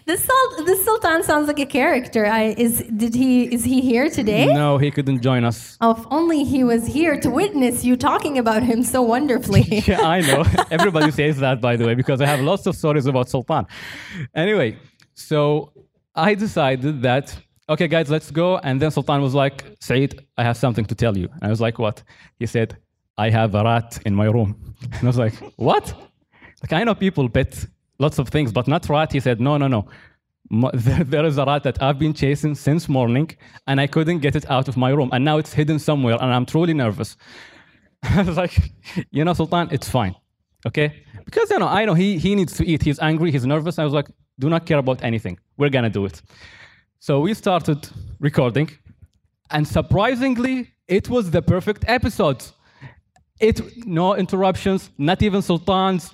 This 0.04 0.22
Sul- 0.24 0.64
this 0.64 0.84
Sultan 0.84 1.22
sounds 1.24 1.48
like 1.48 1.58
a 1.58 1.66
character. 1.66 2.26
I 2.26 2.54
is 2.56 2.82
did 2.96 3.14
he 3.14 3.52
is 3.52 3.64
he 3.64 3.80
here 3.80 4.08
today? 4.08 4.46
No, 4.46 4.78
he 4.78 4.90
couldn't 4.90 5.20
join 5.20 5.44
us. 5.44 5.76
Oh, 5.80 5.92
if 5.92 6.06
only 6.10 6.44
he 6.44 6.62
was 6.62 6.86
here 6.86 7.18
to 7.20 7.28
witness 7.30 7.84
you 7.84 7.96
talking 7.96 8.38
about 8.38 8.62
him 8.62 8.82
so 8.82 9.02
wonderfully. 9.02 9.64
Yeah, 9.86 10.02
I 10.02 10.20
know. 10.20 10.44
Everybody 10.70 11.10
says 11.10 11.38
that, 11.38 11.60
by 11.60 11.76
the 11.76 11.86
way, 11.86 11.94
because 11.94 12.20
I 12.20 12.26
have 12.26 12.40
lots 12.40 12.66
of 12.66 12.74
stories 12.76 13.06
about 13.06 13.28
Sultan. 13.28 13.66
Anyway, 14.34 14.78
so 15.14 15.72
I 16.14 16.34
decided 16.34 17.02
that, 17.02 17.36
okay, 17.68 17.88
guys, 17.88 18.08
let's 18.10 18.30
go. 18.30 18.58
And 18.58 18.80
then 18.80 18.90
Sultan 18.90 19.20
was 19.22 19.34
like, 19.34 19.64
Said, 19.80 20.24
I 20.36 20.42
have 20.44 20.56
something 20.56 20.84
to 20.86 20.94
tell 20.94 21.16
you. 21.16 21.28
And 21.34 21.44
I 21.44 21.48
was 21.48 21.60
like, 21.60 21.78
what? 21.78 22.02
He 22.38 22.46
said, 22.46 22.76
I 23.18 23.30
have 23.30 23.54
a 23.54 23.62
rat 23.64 23.98
in 24.06 24.14
my 24.14 24.26
room. 24.26 24.50
And 24.92 25.02
I 25.02 25.06
was 25.06 25.18
like, 25.18 25.34
what? 25.56 25.84
Like, 26.62 26.72
I 26.72 26.84
know 26.84 26.94
people 26.94 27.28
pet 27.28 27.66
lots 27.98 28.18
of 28.18 28.28
things, 28.28 28.52
but 28.52 28.68
not 28.68 28.88
rat. 28.88 29.12
He 29.12 29.20
said, 29.20 29.40
no, 29.40 29.56
no, 29.56 29.68
no. 29.68 29.86
There 30.72 31.24
is 31.24 31.38
a 31.38 31.44
rat 31.44 31.64
that 31.64 31.82
I've 31.82 31.98
been 31.98 32.14
chasing 32.14 32.54
since 32.54 32.88
morning, 32.88 33.30
and 33.66 33.80
I 33.80 33.86
couldn't 33.86 34.20
get 34.20 34.36
it 34.36 34.48
out 34.50 34.68
of 34.68 34.76
my 34.76 34.90
room. 34.90 35.10
And 35.12 35.24
now 35.24 35.38
it's 35.38 35.52
hidden 35.52 35.78
somewhere, 35.78 36.16
and 36.20 36.32
I'm 36.32 36.46
truly 36.46 36.74
nervous. 36.74 37.16
I 38.02 38.22
was 38.22 38.36
like, 38.36 38.56
you 39.10 39.24
know, 39.24 39.34
Sultan, 39.34 39.68
it's 39.72 39.88
fine. 39.88 40.14
Okay? 40.64 41.04
Because, 41.24 41.50
you 41.50 41.58
know, 41.58 41.68
I 41.68 41.84
know 41.84 41.94
he, 41.94 42.18
he 42.18 42.34
needs 42.34 42.56
to 42.58 42.66
eat. 42.66 42.82
He's 42.82 43.00
angry, 43.00 43.30
he's 43.30 43.46
nervous. 43.46 43.78
I 43.78 43.84
was 43.84 43.92
like, 43.92 44.08
do 44.38 44.48
not 44.48 44.66
care 44.66 44.78
about 44.78 45.02
anything. 45.02 45.38
We're 45.56 45.70
to 45.70 45.90
do 45.90 46.04
it. 46.04 46.22
So 46.98 47.20
we 47.20 47.34
started 47.34 47.88
recording, 48.20 48.70
and 49.50 49.66
surprisingly, 49.66 50.72
it 50.88 51.08
was 51.08 51.30
the 51.30 51.42
perfect 51.42 51.84
episode. 51.88 52.44
It 53.40 53.60
no 53.86 54.14
interruptions, 54.14 54.90
not 54.98 55.22
even 55.22 55.42
Sultan's 55.42 56.12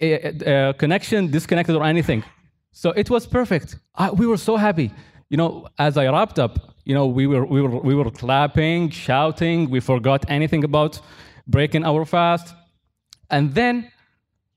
uh, 0.00 0.72
connection 0.74 1.30
disconnected 1.30 1.74
or 1.74 1.84
anything. 1.84 2.24
So 2.72 2.90
it 2.90 3.08
was 3.08 3.26
perfect. 3.26 3.76
I, 3.94 4.10
we 4.10 4.26
were 4.26 4.36
so 4.36 4.56
happy. 4.56 4.92
You 5.30 5.36
know, 5.36 5.68
as 5.78 5.96
I 5.96 6.06
wrapped 6.08 6.38
up, 6.38 6.74
you 6.84 6.94
know, 6.94 7.06
we 7.06 7.26
were 7.26 7.44
we 7.44 7.60
were 7.62 7.78
we 7.80 7.94
were 7.94 8.10
clapping, 8.10 8.90
shouting. 8.90 9.70
We 9.70 9.80
forgot 9.80 10.24
anything 10.28 10.62
about 10.64 11.00
breaking 11.46 11.84
our 11.84 12.04
fast. 12.04 12.54
And 13.30 13.54
then 13.54 13.90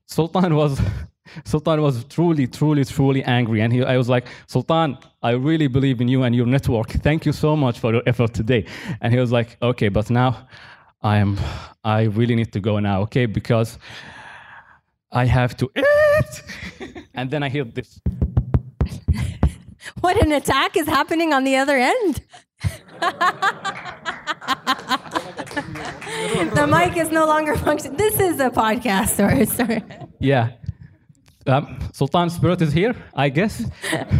Sultan 0.06 0.54
was 0.54 0.80
Sultan 1.44 1.80
was 1.80 2.04
truly, 2.04 2.46
truly, 2.46 2.84
truly 2.84 3.22
angry. 3.24 3.60
And 3.60 3.72
he, 3.72 3.84
I 3.84 3.96
was 3.96 4.08
like, 4.08 4.26
Sultan, 4.46 4.98
I 5.22 5.30
really 5.32 5.68
believe 5.68 6.00
in 6.00 6.08
you 6.08 6.22
and 6.22 6.34
your 6.34 6.46
network. 6.46 6.90
Thank 6.90 7.24
you 7.26 7.32
so 7.32 7.56
much 7.56 7.78
for 7.78 7.92
your 7.92 8.02
effort 8.06 8.34
today. 8.34 8.66
And 9.00 9.12
he 9.12 9.18
was 9.18 9.32
like, 9.32 9.56
okay, 9.62 9.88
but 9.88 10.10
now 10.10 10.48
I 11.02 11.18
am 11.18 11.38
I 11.84 12.02
really 12.02 12.34
need 12.34 12.52
to 12.52 12.60
go 12.60 12.78
now, 12.78 13.02
okay? 13.02 13.26
Because 13.26 13.78
I 15.12 15.24
have 15.26 15.56
to 15.56 15.70
eat. 15.76 16.42
and 17.14 17.30
then 17.30 17.42
I 17.42 17.48
hear 17.48 17.64
this. 17.64 18.00
What 20.00 20.22
an 20.22 20.32
attack 20.32 20.76
is 20.76 20.86
happening 20.86 21.32
on 21.32 21.44
the 21.44 21.56
other 21.56 21.76
end. 21.76 22.22
the 26.54 26.66
mic 26.66 26.96
is 26.96 27.10
no 27.10 27.26
longer 27.26 27.56
functioning. 27.56 27.96
This 27.96 28.20
is 28.20 28.40
a 28.40 28.50
podcast, 28.50 29.08
sorry, 29.16 29.46
sorry. 29.46 29.82
Yeah. 30.20 30.50
Um, 31.46 31.78
Sultan 31.92 32.30
Spirit 32.30 32.62
is 32.62 32.72
here, 32.72 32.94
I 33.14 33.30
guess. 33.30 33.64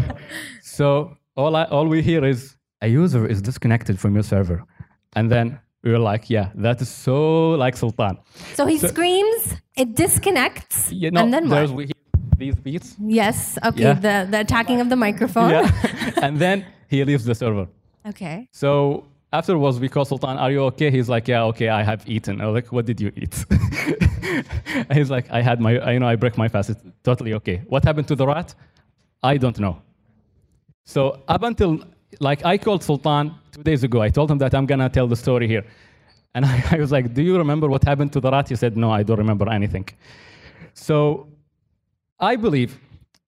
so 0.62 1.16
all, 1.37 1.54
I, 1.56 1.64
all 1.64 1.87
we 1.87 2.02
hear 2.02 2.25
is 2.25 2.56
a 2.80 2.88
user 2.88 3.26
is 3.26 3.40
disconnected 3.42 4.00
from 4.00 4.14
your 4.14 4.23
server. 4.23 4.64
And 5.14 5.30
then 5.30 5.61
we 5.82 5.90
were 5.90 5.99
like, 5.99 6.28
yeah, 6.30 6.50
that 6.56 6.80
is 6.80 6.88
so 6.88 7.50
like 7.52 7.76
Sultan. 7.76 8.18
So 8.54 8.66
he 8.66 8.78
screams, 8.78 9.54
it 9.76 9.94
disconnects, 9.94 10.92
You 10.92 11.10
know, 11.10 11.22
and 11.22 11.32
then 11.32 11.49
there's 11.49 11.70
what? 11.70 11.88
we 11.88 11.92
these 12.37 12.54
beats. 12.54 12.96
Yes, 12.99 13.58
okay, 13.64 13.82
Yeah. 13.82 13.94
the, 13.94 14.28
the 14.30 14.40
attacking 14.40 14.80
of 14.80 14.88
the 14.88 14.96
microphone. 14.96 15.50
Yeah. 15.50 15.70
and 16.22 16.38
then 16.38 16.64
he 16.88 17.04
leaves 17.04 17.25
the 17.25 17.34
server. 17.34 17.68
Okay. 18.06 18.49
So 18.52 19.04
afterwards, 19.32 19.78
we 19.78 19.88
call 19.88 20.04
Sultan, 20.06 20.38
are 20.38 20.50
you 20.50 20.62
okay? 20.64 20.90
He's 20.90 21.08
like, 21.08 21.28
yeah, 21.28 21.44
okay, 21.44 21.68
I 21.68 21.82
have 21.82 22.08
eaten. 22.08 22.40
I 22.40 22.46
was 22.46 22.54
like, 22.54 22.72
what 22.72 22.87
did 22.87 23.00
you 23.00 23.12
eat? 23.14 23.44
And 24.88 24.92
He's 24.99 25.10
like, 25.10 25.30
I 25.30 25.42
had 25.42 25.60
my, 25.60 25.92
you 25.92 26.00
know, 26.00 26.08
I 26.08 26.16
break 26.16 26.37
my 26.38 26.49
fast. 26.49 26.70
It's 26.70 26.82
totally 27.04 27.34
okay. 27.34 27.62
What 27.66 27.84
happened 27.84 28.08
to 28.08 28.16
the 28.16 28.26
rat? 28.26 28.54
I 29.22 29.37
don't 29.37 29.58
know. 29.58 29.82
So 30.84 31.22
up 31.28 31.42
until, 31.42 31.80
like, 32.19 32.45
I 32.45 32.59
called 32.59 32.83
Sultan 32.83 33.35
two 33.52 33.62
days 33.62 33.85
ago. 33.85 34.02
I 34.02 34.11
told 34.11 34.31
him 34.31 34.38
that 34.38 34.55
I'm 34.55 34.67
gonna 34.67 34.88
tell 34.88 35.07
the 35.07 35.17
story 35.17 35.47
here. 35.47 35.64
And 36.35 36.45
I, 36.52 36.62
I 36.73 36.76
was 36.76 36.93
like, 36.93 37.14
do 37.14 37.23
you 37.23 37.37
remember 37.37 37.69
what 37.69 37.85
happened 37.85 38.12
to 38.14 38.21
the 38.21 38.31
rat? 38.31 38.49
He 38.49 38.57
said, 38.57 38.76
no, 38.76 38.90
I 38.90 39.02
don't 39.02 39.19
remember 39.19 39.49
anything. 39.49 39.88
So 40.75 41.29
I 42.19 42.37
believe 42.37 42.79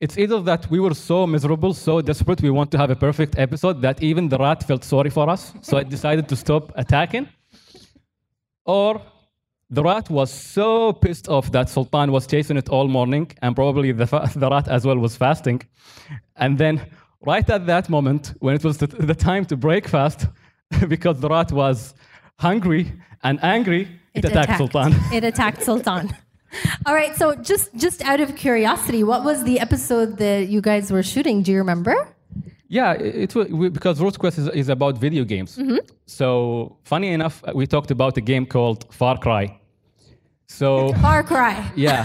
it's 0.01 0.19
either 0.19 0.41
that 0.43 0.69
we 0.69 0.81
were 0.81 0.95
so 0.95 1.27
miserable, 1.29 1.73
so 1.73 2.01
desperate, 2.01 2.43
we 2.43 2.51
want 2.51 2.73
to 2.73 2.79
have 2.79 2.91
a 2.91 2.97
perfect 2.97 3.39
episode 3.39 3.81
that 3.83 4.03
even 4.03 4.29
the 4.29 4.37
rat 4.37 4.65
felt 4.65 4.83
sorry 4.83 5.11
for 5.11 5.31
us, 5.31 5.53
so 5.61 5.77
it 5.77 5.89
decided 5.89 6.29
to 6.29 6.35
stop 6.35 6.73
attacking. 6.75 7.29
Or 8.65 9.01
the 9.71 9.83
rat 9.83 10.11
was 10.11 10.31
so 10.33 10.93
pissed 10.93 11.29
off 11.29 11.53
that 11.53 11.69
Sultan 11.69 12.11
was 12.11 12.27
chasing 12.27 12.57
it 12.57 12.69
all 12.69 12.89
morning, 12.89 13.31
and 13.43 13.55
probably 13.55 13.93
the, 13.93 14.07
the 14.35 14.51
rat 14.51 14.67
as 14.67 14.85
well 14.85 14.99
was 14.99 15.17
fasting. 15.17 15.63
And 16.35 16.59
then, 16.59 16.81
right 17.25 17.49
at 17.49 17.67
that 17.67 17.89
moment, 17.89 18.35
when 18.41 18.55
it 18.55 18.65
was 18.65 18.79
the, 18.79 19.15
time 19.15 19.45
to 19.47 19.57
break 19.57 19.89
fast, 19.89 20.27
because 20.89 21.21
the 21.21 21.29
rat 21.29 21.53
was 21.53 21.95
hungry 22.39 22.93
and 23.23 23.43
angry, 23.43 23.89
it, 24.15 24.25
attacked, 24.25 24.59
Sultan. 24.59 24.95
It 25.13 25.25
attacked 25.25 25.63
Sultan. 25.63 26.11
All 26.87 26.95
right, 26.95 27.17
so 27.17 27.35
just 27.37 27.75
just 27.75 28.03
out 28.05 28.21
of 28.21 28.37
curiosity, 28.37 29.03
what 29.05 29.25
was 29.25 29.43
the 29.45 29.59
episode 29.59 30.19
that 30.19 30.49
you 30.49 30.61
guys 30.61 30.91
were 30.91 31.03
shooting? 31.03 31.43
Do 31.43 31.51
you 31.51 31.59
remember? 31.59 31.95
Yeah, 32.69 32.93
it, 32.93 33.35
it 33.37 33.73
because 33.73 34.01
Root 34.01 34.19
Quest 34.19 34.39
is, 34.39 34.49
is 34.49 34.69
about 34.69 34.99
video 34.99 35.25
games. 35.25 35.57
Mm-hmm. 35.57 35.79
So 36.07 36.77
funny 36.85 37.09
enough, 37.09 37.43
we 37.55 37.67
talked 37.67 37.91
about 37.91 38.17
a 38.17 38.21
game 38.21 38.47
called 38.47 38.87
Far 38.93 39.19
Cry. 39.19 39.61
So 40.47 40.93
Far 40.95 41.23
Cry. 41.23 41.71
yeah, 41.77 42.05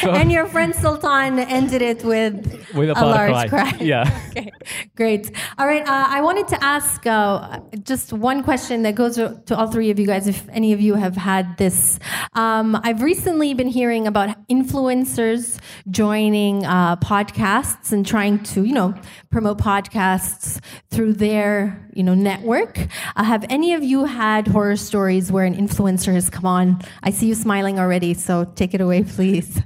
so, 0.00 0.10
And 0.12 0.30
your 0.30 0.46
friend 0.46 0.74
Sultan 0.74 1.38
ended 1.38 1.82
it 1.82 2.04
with, 2.04 2.34
with 2.74 2.90
a, 2.90 2.92
a 2.92 3.04
large 3.04 3.48
Cry. 3.48 3.70
cry. 3.70 3.78
Yeah. 3.80 4.04
Okay, 4.36 4.50
great. 4.96 5.30
All 5.58 5.66
right, 5.66 5.80
uh, 5.82 6.06
I 6.08 6.20
wanted 6.20 6.46
to 6.48 6.62
ask 6.62 7.06
uh, 7.06 7.60
just 7.84 8.12
one 8.12 8.42
question 8.42 8.82
that 8.82 8.94
goes 8.94 9.14
to 9.14 9.40
to 9.46 9.56
all 9.56 9.68
three 9.68 9.88
of 9.90 9.98
you 9.98 10.06
guys, 10.06 10.28
if 10.28 10.46
any 10.50 10.74
of 10.74 10.80
you 10.80 10.94
have 10.94 11.16
had 11.16 11.56
this. 11.56 11.98
Um, 12.34 12.78
I've 12.82 13.00
recently 13.00 13.54
been 13.54 13.68
hearing 13.68 14.06
about 14.06 14.36
influencers 14.48 15.58
joining 15.90 16.66
uh, 16.66 16.96
podcasts 16.96 17.92
and 17.92 18.04
trying 18.06 18.42
to, 18.44 18.64
you 18.64 18.74
know, 18.74 18.94
promote 19.30 19.56
podcasts 19.58 20.60
through 20.90 21.14
their, 21.14 21.88
you 21.94 22.02
know, 22.02 22.14
network. 22.14 22.78
Uh, 23.16 23.24
have 23.24 23.44
any 23.48 23.72
of 23.72 23.82
you 23.82 24.04
had 24.04 24.46
horror 24.48 24.76
stories 24.76 25.32
where 25.32 25.46
an 25.46 25.54
influencer 25.54 26.12
has 26.12 26.28
come 26.28 26.44
on? 26.46 26.82
I 27.02 27.10
see 27.10 27.26
you 27.28 27.34
smiling 27.34 27.78
already, 27.78 28.12
so 28.14 28.44
take 28.44 28.74
it 28.74 28.80
away, 28.82 29.02
please. 29.16 29.60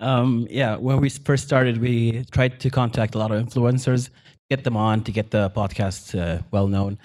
Um, 0.00 0.46
yeah, 0.50 0.76
when 0.76 1.00
we 1.00 1.08
first 1.08 1.44
started, 1.44 1.80
we 1.80 2.24
tried 2.30 2.60
to 2.60 2.70
contact 2.70 3.14
a 3.14 3.18
lot 3.18 3.32
of 3.32 3.44
influencers, 3.44 4.10
get 4.48 4.64
them 4.64 4.76
on 4.76 5.02
to 5.04 5.12
get 5.12 5.30
the 5.30 5.50
podcast 5.50 6.18
uh, 6.18 6.42
well 6.50 6.68
known. 6.68 6.98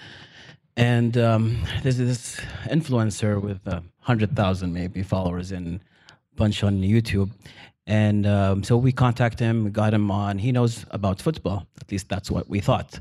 And 0.76 1.16
um, 1.18 1.62
there's 1.82 1.98
this 1.98 2.40
influencer 2.66 3.40
with 3.40 3.66
uh, 3.66 3.80
100,000 4.04 4.72
maybe 4.72 5.02
followers 5.02 5.52
and 5.52 5.80
a 5.80 6.36
bunch 6.36 6.62
on 6.64 6.80
YouTube. 6.80 7.30
And 7.86 8.26
um, 8.26 8.64
so 8.64 8.76
we 8.76 8.92
contacted 8.92 9.40
him, 9.40 9.70
got 9.70 9.92
him 9.92 10.10
on. 10.10 10.38
He 10.38 10.52
knows 10.52 10.86
about 10.90 11.20
football, 11.20 11.66
at 11.80 11.90
least 11.92 12.08
that's 12.08 12.30
what 12.30 12.48
we 12.48 12.60
thought. 12.60 12.98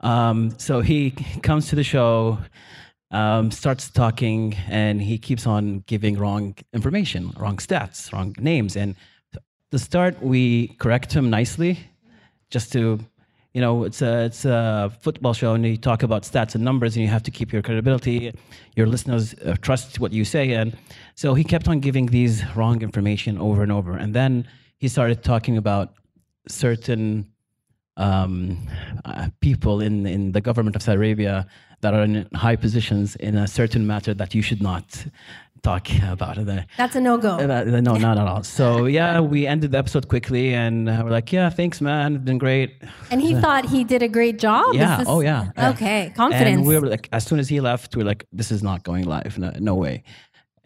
Um, 0.00 0.54
so 0.58 0.80
he 0.80 1.10
comes 1.42 1.68
to 1.68 1.76
the 1.76 1.84
show, 1.84 2.38
um, 3.10 3.50
starts 3.50 3.90
talking, 3.90 4.54
and 4.68 5.00
he 5.00 5.18
keeps 5.18 5.46
on 5.46 5.84
giving 5.86 6.16
wrong 6.18 6.54
information, 6.72 7.32
wrong 7.36 7.58
stats, 7.58 8.12
wrong 8.12 8.34
names. 8.38 8.76
And 8.76 8.96
to 9.74 9.78
start, 9.80 10.22
we 10.22 10.68
correct 10.78 11.12
him 11.12 11.30
nicely, 11.30 11.80
just 12.48 12.72
to, 12.72 13.00
you 13.54 13.60
know, 13.60 13.82
it's 13.82 14.02
a 14.02 14.26
it's 14.26 14.44
a 14.44 14.92
football 15.00 15.34
show, 15.34 15.54
and 15.54 15.66
you 15.66 15.76
talk 15.76 16.04
about 16.04 16.22
stats 16.22 16.54
and 16.54 16.62
numbers, 16.62 16.94
and 16.94 17.02
you 17.04 17.10
have 17.10 17.24
to 17.24 17.32
keep 17.32 17.52
your 17.52 17.60
credibility. 17.60 18.32
Your 18.76 18.86
listeners 18.86 19.34
uh, 19.34 19.56
trust 19.62 19.98
what 19.98 20.12
you 20.12 20.24
say, 20.24 20.52
and 20.52 20.76
so 21.16 21.34
he 21.34 21.42
kept 21.42 21.66
on 21.66 21.80
giving 21.80 22.06
these 22.06 22.44
wrong 22.54 22.82
information 22.82 23.36
over 23.36 23.64
and 23.64 23.72
over. 23.72 23.96
And 23.96 24.14
then 24.14 24.46
he 24.78 24.86
started 24.86 25.24
talking 25.24 25.56
about 25.56 25.94
certain 26.46 27.26
um, 27.96 28.56
uh, 29.04 29.28
people 29.40 29.80
in, 29.80 30.06
in 30.06 30.32
the 30.32 30.40
government 30.40 30.76
of 30.76 30.82
Saudi 30.82 30.98
Arabia 30.98 31.46
that 31.80 31.94
are 31.94 32.04
in 32.04 32.28
high 32.34 32.56
positions 32.56 33.16
in 33.16 33.36
a 33.36 33.46
certain 33.46 33.86
matter 33.86 34.14
that 34.14 34.34
you 34.34 34.42
should 34.42 34.62
not 34.62 35.06
talk 35.64 35.88
about. 36.16 36.38
it. 36.38 36.66
That's 36.76 36.94
a 36.94 37.00
no 37.00 37.18
go. 37.18 37.38
no, 37.38 37.96
not 37.96 38.18
at 38.18 38.26
all. 38.26 38.42
So 38.44 38.86
yeah, 38.86 39.20
we 39.20 39.46
ended 39.46 39.72
the 39.72 39.78
episode 39.78 40.06
quickly, 40.08 40.54
and 40.54 40.86
we're 40.86 41.10
like, 41.10 41.32
"Yeah, 41.32 41.50
thanks, 41.50 41.80
man. 41.80 42.14
It's 42.16 42.24
been 42.24 42.38
great." 42.38 42.70
And 43.10 43.20
he 43.20 43.34
thought 43.42 43.64
he 43.64 43.82
did 43.82 44.02
a 44.02 44.08
great 44.08 44.38
job. 44.38 44.74
Yeah. 44.74 45.02
Oh 45.06 45.20
yeah. 45.20 45.50
Okay. 45.72 46.12
Confidence. 46.14 46.58
And 46.58 46.66
we 46.66 46.78
were 46.78 46.86
like, 46.88 47.08
as 47.12 47.24
soon 47.24 47.38
as 47.40 47.48
he 47.48 47.60
left, 47.60 47.96
we 47.96 48.02
are 48.02 48.06
like, 48.06 48.26
"This 48.32 48.52
is 48.52 48.62
not 48.62 48.84
going 48.84 49.04
live. 49.06 49.38
No, 49.38 49.50
no 49.58 49.74
way." 49.74 50.04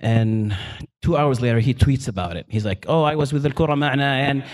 And 0.01 0.57
two 1.03 1.17
hours 1.17 1.41
later, 1.41 1.59
he 1.61 1.75
tweets 1.75 2.07
about 2.09 2.37
it. 2.37 2.47
He's 2.49 2.65
like, 2.65 2.85
"Oh, 2.89 3.03
I 3.03 3.15
was 3.17 3.33
with 3.33 3.45
Al 3.47 3.53
Kura 3.53 3.75
Ma'na, 3.75 4.01
and 4.29 4.45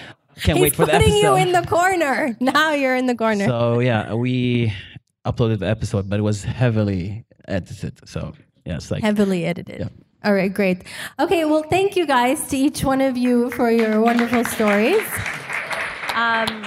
can't 0.43 0.59
He's 0.59 0.63
wait 0.63 0.75
for 0.77 0.87
the 0.87 0.93
putting 0.93 1.13
episode." 1.13 1.37
you 1.37 1.37
in 1.37 1.53
the 1.53 1.63
corner. 1.67 2.37
Now 2.41 2.73
you're 2.73 2.97
in 2.97 3.07
the 3.07 3.15
corner. 3.15 3.47
So 3.47 3.81
yeah, 3.81 4.15
we 4.15 4.73
uploaded 5.27 5.59
the 5.61 5.69
episode, 5.69 6.09
but 6.09 6.19
it 6.19 6.23
was 6.23 6.45
heavily 6.45 7.25
edited. 7.49 8.09
So 8.09 8.33
yeah, 8.65 8.77
it's 8.77 8.91
like 8.91 9.03
Heavily 9.03 9.45
edited. 9.45 9.81
Yeah. 9.81 9.89
All 10.25 10.33
right, 10.33 10.53
great. 10.53 10.85
Okay, 11.21 11.45
well, 11.45 11.63
thank 11.65 11.97
you 11.97 12.07
guys 12.07 12.47
to 12.49 12.57
each 12.57 12.83
one 12.83 13.03
of 13.03 13.15
you 13.19 13.51
for 13.51 13.71
your 13.71 14.01
wonderful 14.01 14.43
stories. 14.45 15.03
Um, 16.15 16.65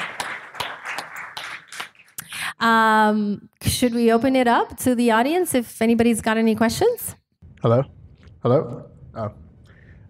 um, 2.60 3.50
should 3.62 3.96
we 3.96 4.12
open 4.12 4.36
it 4.36 4.48
up 4.48 4.78
to 4.78 4.94
the 4.94 5.10
audience 5.10 5.56
if 5.56 5.82
anybody's 5.82 6.22
got 6.22 6.38
any 6.38 6.54
questions? 6.54 7.16
Hello? 7.64 7.84
Hello? 8.44 8.92
Oh. 9.16 9.32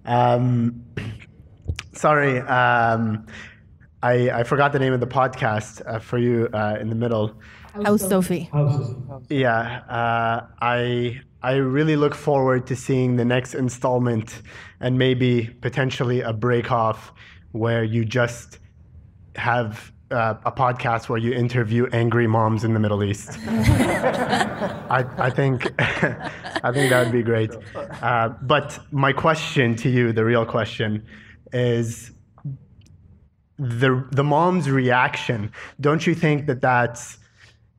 Um, 0.04 0.84
sorry, 1.94 2.40
um, 2.42 3.28
I, 4.04 4.30
I 4.30 4.44
forgot 4.44 4.74
the 4.74 4.80
name 4.80 4.92
of 4.92 5.00
the 5.00 5.08
podcast 5.08 5.82
uh, 5.86 6.00
for 6.00 6.18
you 6.18 6.50
uh, 6.54 6.78
in 6.82 6.90
the 6.90 6.96
middle. 6.96 7.34
House 7.74 8.04
Zofi? 8.04 8.50
Yeah, 9.30 9.84
uh, 9.88 10.48
I 10.60 11.22
I 11.42 11.54
really 11.54 11.96
look 11.96 12.16
forward 12.16 12.66
to 12.68 12.76
seeing 12.76 13.16
the 13.16 13.26
next 13.26 13.54
installment 13.54 14.42
and 14.80 14.98
maybe 14.98 15.48
potentially 15.62 16.22
a 16.22 16.34
break 16.34 16.72
off 16.72 17.14
where 17.52 17.84
you 17.84 18.06
just 18.06 18.60
have 19.36 19.92
uh, 20.10 20.36
a 20.46 20.52
podcast 20.52 21.10
where 21.10 21.20
you 21.20 21.34
interview 21.34 21.86
angry 21.92 22.28
moms 22.28 22.64
in 22.64 22.74
the 22.74 22.80
Middle 22.80 23.04
East. 23.04 23.38
I, 23.48 25.06
I 25.18 25.30
think 25.30 25.74
I 25.80 26.72
think 26.72 26.90
that 26.90 27.04
would 27.04 27.12
be 27.12 27.24
great. 27.24 27.52
Uh, 27.76 28.30
but 28.42 28.80
my 28.92 29.14
question 29.14 29.76
to 29.78 29.90
you, 29.90 30.14
the 30.14 30.24
real 30.26 30.46
question, 30.46 31.06
is 31.54 32.12
the 33.58 34.08
the 34.12 34.24
mom's 34.24 34.70
reaction. 34.70 35.52
Don't 35.80 36.08
you 36.08 36.16
think 36.16 36.48
that 36.48 36.62
that's 36.62 37.18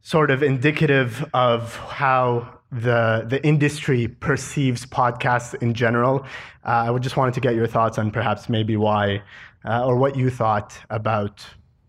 sort 0.02 0.30
of 0.30 0.42
indicative 0.42 1.28
of 1.34 1.76
how 1.76 2.57
the 2.70 3.24
the 3.28 3.44
industry 3.46 4.08
perceives 4.08 4.84
podcasts 4.86 5.54
in 5.62 5.74
general. 5.74 6.26
Uh, 6.64 6.86
I 6.86 6.90
would 6.90 7.02
just 7.02 7.16
wanted 7.16 7.34
to 7.34 7.40
get 7.40 7.54
your 7.54 7.66
thoughts 7.66 7.98
on 7.98 8.10
perhaps 8.10 8.48
maybe 8.48 8.76
why 8.76 9.22
uh, 9.64 9.86
or 9.86 9.96
what 9.96 10.16
you 10.16 10.30
thought 10.30 10.78
about 10.90 11.46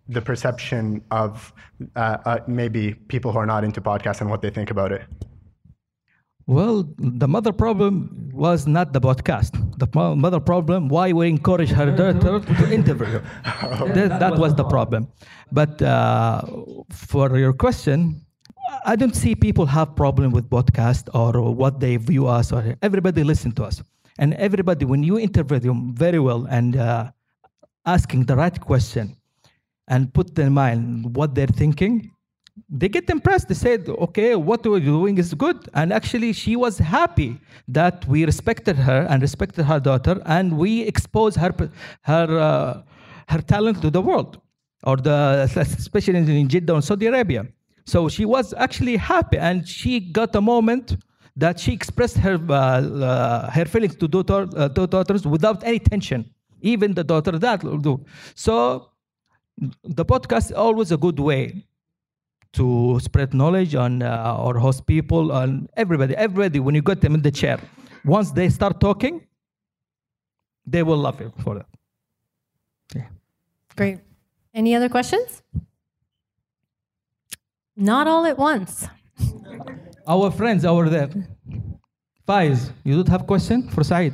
the 0.07 0.21
perception 0.21 1.03
of 1.11 1.53
uh, 1.95 2.17
uh, 2.25 2.39
maybe 2.47 2.93
people 2.93 3.31
who 3.31 3.37
are 3.37 3.45
not 3.45 3.63
into 3.63 3.81
podcasts 3.81 4.21
and 4.21 4.29
what 4.29 4.41
they 4.41 4.49
think 4.49 4.71
about 4.71 4.91
it. 4.91 5.03
Well, 6.47 6.89
the 6.97 7.27
mother 7.27 7.53
problem 7.53 8.31
was 8.33 8.65
not 8.65 8.91
the 8.91 8.99
podcast. 8.99 9.51
The 9.77 9.87
mother 10.15 10.39
problem, 10.39 10.89
why 10.89 11.13
we 11.13 11.29
encourage 11.29 11.69
her 11.69 11.91
daughter 11.91 12.39
to 12.39 12.73
interview. 12.73 13.21
that, 13.43 14.17
that 14.19 14.35
was 14.35 14.55
the 14.55 14.63
problem. 14.63 15.09
But 15.51 15.79
uh, 15.79 16.41
for 16.89 17.37
your 17.37 17.53
question, 17.53 18.25
I 18.85 18.95
don't 18.95 19.15
see 19.15 19.35
people 19.35 19.65
have 19.65 19.95
problem 19.95 20.31
with 20.31 20.49
podcast 20.49 21.09
or 21.13 21.53
what 21.53 21.79
they 21.79 21.97
view 21.97 22.27
us 22.27 22.51
or 22.51 22.75
everybody 22.81 23.23
listen 23.23 23.51
to 23.53 23.63
us. 23.63 23.81
And 24.17 24.33
everybody, 24.35 24.85
when 24.85 25.01
you 25.03 25.17
interview 25.17 25.59
them 25.59 25.95
very 25.95 26.19
well 26.19 26.45
and 26.49 26.75
uh, 26.75 27.11
asking 27.85 28.25
the 28.25 28.35
right 28.35 28.59
question 28.59 29.15
and 29.87 30.13
put 30.13 30.37
in 30.37 30.53
mind 30.53 31.15
what 31.15 31.35
they're 31.35 31.47
thinking, 31.47 32.11
they 32.69 32.89
get 32.89 33.09
impressed. 33.09 33.47
They 33.47 33.53
said, 33.53 33.87
okay, 33.87 34.35
what 34.35 34.65
we're 34.65 34.81
doing 34.81 35.17
is 35.17 35.33
good. 35.33 35.69
And 35.73 35.93
actually, 35.93 36.33
she 36.33 36.55
was 36.55 36.77
happy 36.77 37.39
that 37.69 38.05
we 38.07 38.25
respected 38.25 38.75
her 38.75 39.07
and 39.09 39.21
respected 39.21 39.63
her 39.63 39.79
daughter, 39.79 40.21
and 40.25 40.57
we 40.57 40.81
exposed 40.81 41.37
her, 41.37 41.55
her, 42.01 42.39
uh, 42.39 42.81
her 43.29 43.41
talent 43.41 43.81
to 43.81 43.89
the 43.89 44.01
world, 44.01 44.41
or 44.83 44.97
the, 44.97 45.49
especially 45.55 46.17
in 46.17 46.49
Jeddah 46.49 46.75
and 46.75 46.83
Saudi 46.83 47.05
Arabia. 47.07 47.47
So 47.89 48.07
she 48.07 48.25
was 48.25 48.53
actually 48.53 48.97
happy, 48.97 49.37
and 49.37 49.67
she 49.67 49.99
got 49.99 50.35
a 50.35 50.41
moment 50.41 50.97
that 51.35 51.59
she 51.59 51.71
expressed 51.73 52.17
her, 52.17 52.37
uh, 52.49 52.53
uh, 52.53 53.49
her 53.51 53.65
feelings 53.65 53.95
to, 53.95 54.07
daughter, 54.07 54.47
uh, 54.55 54.69
to 54.69 54.85
daughters 54.85 55.25
without 55.25 55.63
any 55.63 55.79
tension. 55.79 56.29
Even 56.61 56.93
the 56.93 57.03
daughter 57.03 57.39
that 57.39 57.63
will 57.63 57.77
do. 57.77 58.05
So 58.35 58.91
the 59.83 60.05
podcast 60.05 60.45
is 60.51 60.51
always 60.51 60.91
a 60.91 60.97
good 60.97 61.19
way 61.19 61.65
to 62.53 62.99
spread 63.01 63.33
knowledge 63.33 63.75
on 63.75 64.01
uh, 64.01 64.37
or 64.39 64.59
host 64.59 64.85
people 64.87 65.31
and 65.31 65.69
everybody 65.77 66.15
everybody 66.15 66.59
when 66.59 66.73
you 66.73 66.81
got 66.81 66.99
them 66.99 67.13
in 67.13 67.21
the 67.21 67.29
chair 67.29 67.59
once 68.03 68.31
they 68.31 68.49
start 68.49 68.79
talking 68.79 69.21
they 70.65 70.81
will 70.81 70.97
love 70.97 71.21
you 71.21 71.31
for 71.43 71.55
that 71.55 71.67
yeah. 72.95 73.07
Great. 73.75 73.99
Any 74.53 74.75
other 74.75 74.89
questions? 74.89 75.43
Not 77.79 78.07
all 78.07 78.25
at 78.25 78.37
once. 78.37 78.87
our 80.05 80.31
friends 80.31 80.65
over 80.65 80.89
there 80.89 81.09
Faiz 82.27 82.71
you 82.83 82.95
don't 82.95 83.07
have 83.07 83.25
question 83.25 83.69
for 83.69 83.83
Saeed 83.83 84.13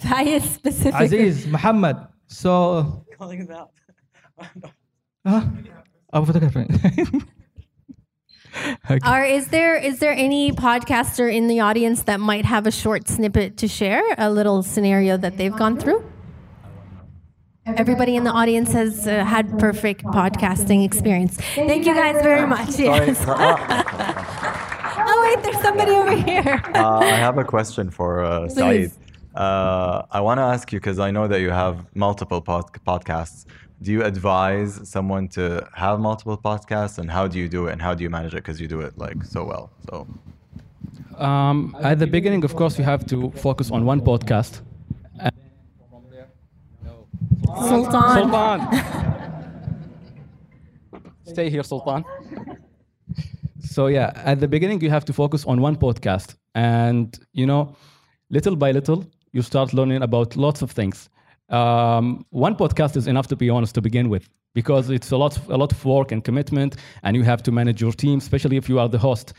Fayez 0.00 0.42
specific. 0.42 0.98
Aziz 0.98 1.46
Muhammad 1.46 1.96
so 2.26 3.04
calling 3.18 3.40
him 3.40 3.50
out. 3.50 3.70
huh? 5.26 5.42
our 6.12 6.24
photographer 6.24 6.66
okay. 8.90 8.98
Are 9.02 9.24
is 9.24 9.48
there 9.48 9.76
is 9.76 9.98
there 9.98 10.12
any 10.12 10.52
podcaster 10.52 11.32
in 11.32 11.48
the 11.48 11.60
audience 11.60 12.04
that 12.04 12.18
might 12.18 12.46
have 12.46 12.66
a 12.66 12.70
short 12.70 13.08
snippet 13.08 13.58
to 13.58 13.68
share, 13.68 14.02
a 14.16 14.30
little 14.30 14.62
scenario 14.62 15.18
that 15.18 15.36
they've 15.36 15.54
gone 15.54 15.78
through? 15.78 16.02
Everybody 17.66 18.14
in 18.16 18.24
the 18.24 18.30
audience 18.30 18.72
has 18.72 19.06
uh, 19.08 19.24
had 19.24 19.58
perfect 19.58 20.04
podcasting 20.04 20.84
experience. 20.84 21.38
Thank 21.54 21.86
you 21.86 21.94
guys 21.94 22.22
very 22.22 22.46
much. 22.46 22.78
Yes. 22.78 23.24
oh 23.26 25.18
wait, 25.34 25.42
there's 25.42 25.60
somebody 25.62 25.90
over 25.92 26.14
here. 26.14 26.60
uh, 26.74 26.98
I 26.98 27.06
have 27.06 27.38
a 27.38 27.44
question 27.44 27.90
for 27.90 28.22
uh, 28.22 28.48
Saeed. 28.50 28.64
Please. 28.90 28.98
Uh, 29.34 30.02
I 30.10 30.20
want 30.20 30.38
to 30.38 30.42
ask 30.42 30.72
you 30.72 30.78
because 30.78 30.98
I 30.98 31.10
know 31.10 31.26
that 31.26 31.40
you 31.40 31.50
have 31.50 31.86
multiple 31.94 32.42
pod- 32.42 32.70
podcasts. 32.86 33.46
Do 33.80 33.92
you 33.92 34.04
advise 34.04 34.86
someone 34.88 35.26
to 35.28 35.66
have 35.74 35.98
multiple 36.00 36.36
podcasts, 36.36 36.98
and 36.98 37.10
how 37.10 37.26
do 37.26 37.38
you 37.38 37.48
do 37.48 37.66
it, 37.68 37.72
and 37.72 37.80
how 37.80 37.94
do 37.94 38.02
you 38.04 38.10
manage 38.10 38.34
it? 38.34 38.42
Because 38.44 38.60
you 38.60 38.68
do 38.68 38.80
it 38.82 38.96
like 38.98 39.24
so 39.24 39.42
well. 39.42 39.70
So 39.88 40.06
Um, 41.16 41.74
at 41.80 41.98
the 41.98 42.06
beginning, 42.06 42.44
of 42.44 42.54
course, 42.56 42.78
you 42.78 42.84
have 42.84 43.06
to 43.06 43.30
focus 43.46 43.70
on 43.70 43.86
one 43.86 44.00
podcast. 44.02 44.60
Sultan. 47.56 48.30
Sultan. 48.30 48.60
Stay 51.24 51.50
here, 51.50 51.62
Sultan. 51.62 52.04
So 53.60 53.86
yeah, 53.86 54.12
at 54.24 54.40
the 54.40 54.48
beginning 54.48 54.80
you 54.80 54.90
have 54.90 55.04
to 55.06 55.12
focus 55.12 55.44
on 55.46 55.60
one 55.60 55.76
podcast, 55.76 56.36
and 56.54 57.18
you 57.32 57.46
know, 57.46 57.74
little 58.30 58.56
by 58.56 58.72
little 58.72 59.04
you 59.32 59.42
start 59.42 59.72
learning 59.72 60.02
about 60.02 60.36
lots 60.36 60.62
of 60.62 60.70
things. 60.70 61.08
Um, 61.48 62.24
one 62.30 62.54
podcast 62.56 62.96
is 62.96 63.06
enough 63.06 63.26
to 63.28 63.36
be 63.36 63.50
honest 63.50 63.74
to 63.74 63.80
begin 63.80 64.08
with, 64.08 64.28
because 64.54 64.90
it's 64.90 65.10
a 65.10 65.16
lot, 65.16 65.38
a 65.48 65.56
lot 65.56 65.72
of 65.72 65.84
work 65.84 66.12
and 66.12 66.22
commitment, 66.22 66.76
and 67.02 67.16
you 67.16 67.22
have 67.24 67.42
to 67.42 67.52
manage 67.52 67.80
your 67.80 67.92
team, 67.92 68.18
especially 68.18 68.56
if 68.56 68.68
you 68.68 68.78
are 68.78 68.88
the 68.88 68.98
host. 68.98 69.32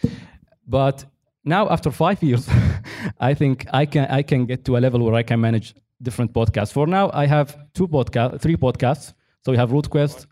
But 0.67 1.05
now, 1.45 1.69
after 1.69 1.91
five 1.91 2.21
years, 2.21 2.49
I 3.19 3.33
think 3.33 3.67
I 3.71 3.85
can 3.85 4.07
I 4.09 4.23
can 4.23 4.45
get 4.45 4.65
to 4.65 4.77
a 4.77 4.79
level 4.79 5.01
where 5.01 5.15
I 5.15 5.23
can 5.23 5.39
manage 5.39 5.75
different 6.01 6.33
podcasts. 6.33 6.71
For 6.71 6.87
now, 6.87 7.09
I 7.13 7.25
have 7.27 7.57
two 7.73 7.87
podcast, 7.87 8.41
three 8.41 8.55
podcasts. 8.57 9.13
So 9.43 9.51
we 9.51 9.57
have 9.57 9.71
Root 9.71 9.89
Quest, 9.89 10.27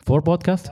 four 0.00 0.22
podcasts. 0.22 0.68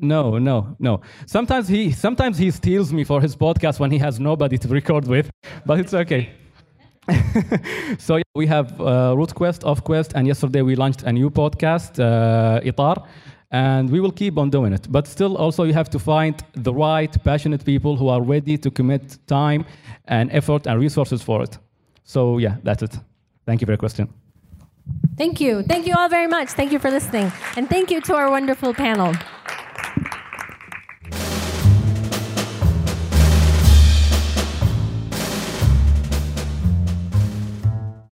No, 0.00 0.38
no, 0.38 0.76
no. 0.78 1.00
Sometimes 1.26 1.68
he 1.68 1.90
sometimes 1.92 2.38
he 2.38 2.50
steals 2.50 2.92
me 2.92 3.04
for 3.04 3.20
his 3.20 3.36
podcast 3.36 3.80
when 3.80 3.90
he 3.90 3.98
has 3.98 4.20
nobody 4.20 4.58
to 4.58 4.68
record 4.68 5.06
with, 5.06 5.30
but 5.66 5.78
it's 5.80 5.94
okay. 5.94 6.30
so 7.98 8.16
yeah, 8.16 8.22
we 8.34 8.46
have 8.46 8.80
uh, 8.80 9.14
Root 9.16 9.34
Quest, 9.34 9.64
Off 9.64 9.82
Quest, 9.82 10.12
and 10.14 10.26
yesterday 10.26 10.62
we 10.62 10.76
launched 10.76 11.02
a 11.02 11.12
new 11.12 11.30
podcast, 11.30 11.98
uh, 11.98 12.60
Itar, 12.60 13.04
and 13.50 13.90
we 13.90 14.00
will 14.00 14.12
keep 14.12 14.38
on 14.38 14.50
doing 14.50 14.72
it. 14.72 14.86
But 14.90 15.06
still, 15.08 15.36
also 15.36 15.64
you 15.64 15.72
have 15.72 15.90
to 15.90 15.98
find 15.98 16.34
the 16.54 16.72
right 16.72 17.12
passionate 17.24 17.64
people 17.64 17.96
who 17.96 18.08
are 18.08 18.22
ready 18.22 18.56
to 18.58 18.70
commit 18.70 19.18
time 19.26 19.64
and 20.06 20.30
effort 20.32 20.66
and 20.66 20.80
resources 20.80 21.22
for 21.22 21.42
it. 21.42 21.58
So 22.04 22.38
yeah, 22.38 22.56
that's 22.62 22.82
it. 22.82 22.98
Thank 23.46 23.60
you 23.60 23.66
for 23.66 23.72
your 23.72 23.78
question. 23.78 24.08
Thank 25.16 25.40
you. 25.40 25.62
Thank 25.62 25.86
you 25.86 25.94
all 25.96 26.08
very 26.08 26.26
much. 26.26 26.50
Thank 26.50 26.72
you 26.72 26.78
for 26.78 26.90
listening. 26.90 27.30
And 27.56 27.68
thank 27.68 27.90
you 27.90 28.00
to 28.02 28.14
our 28.14 28.30
wonderful 28.30 28.74
panel. 28.74 29.14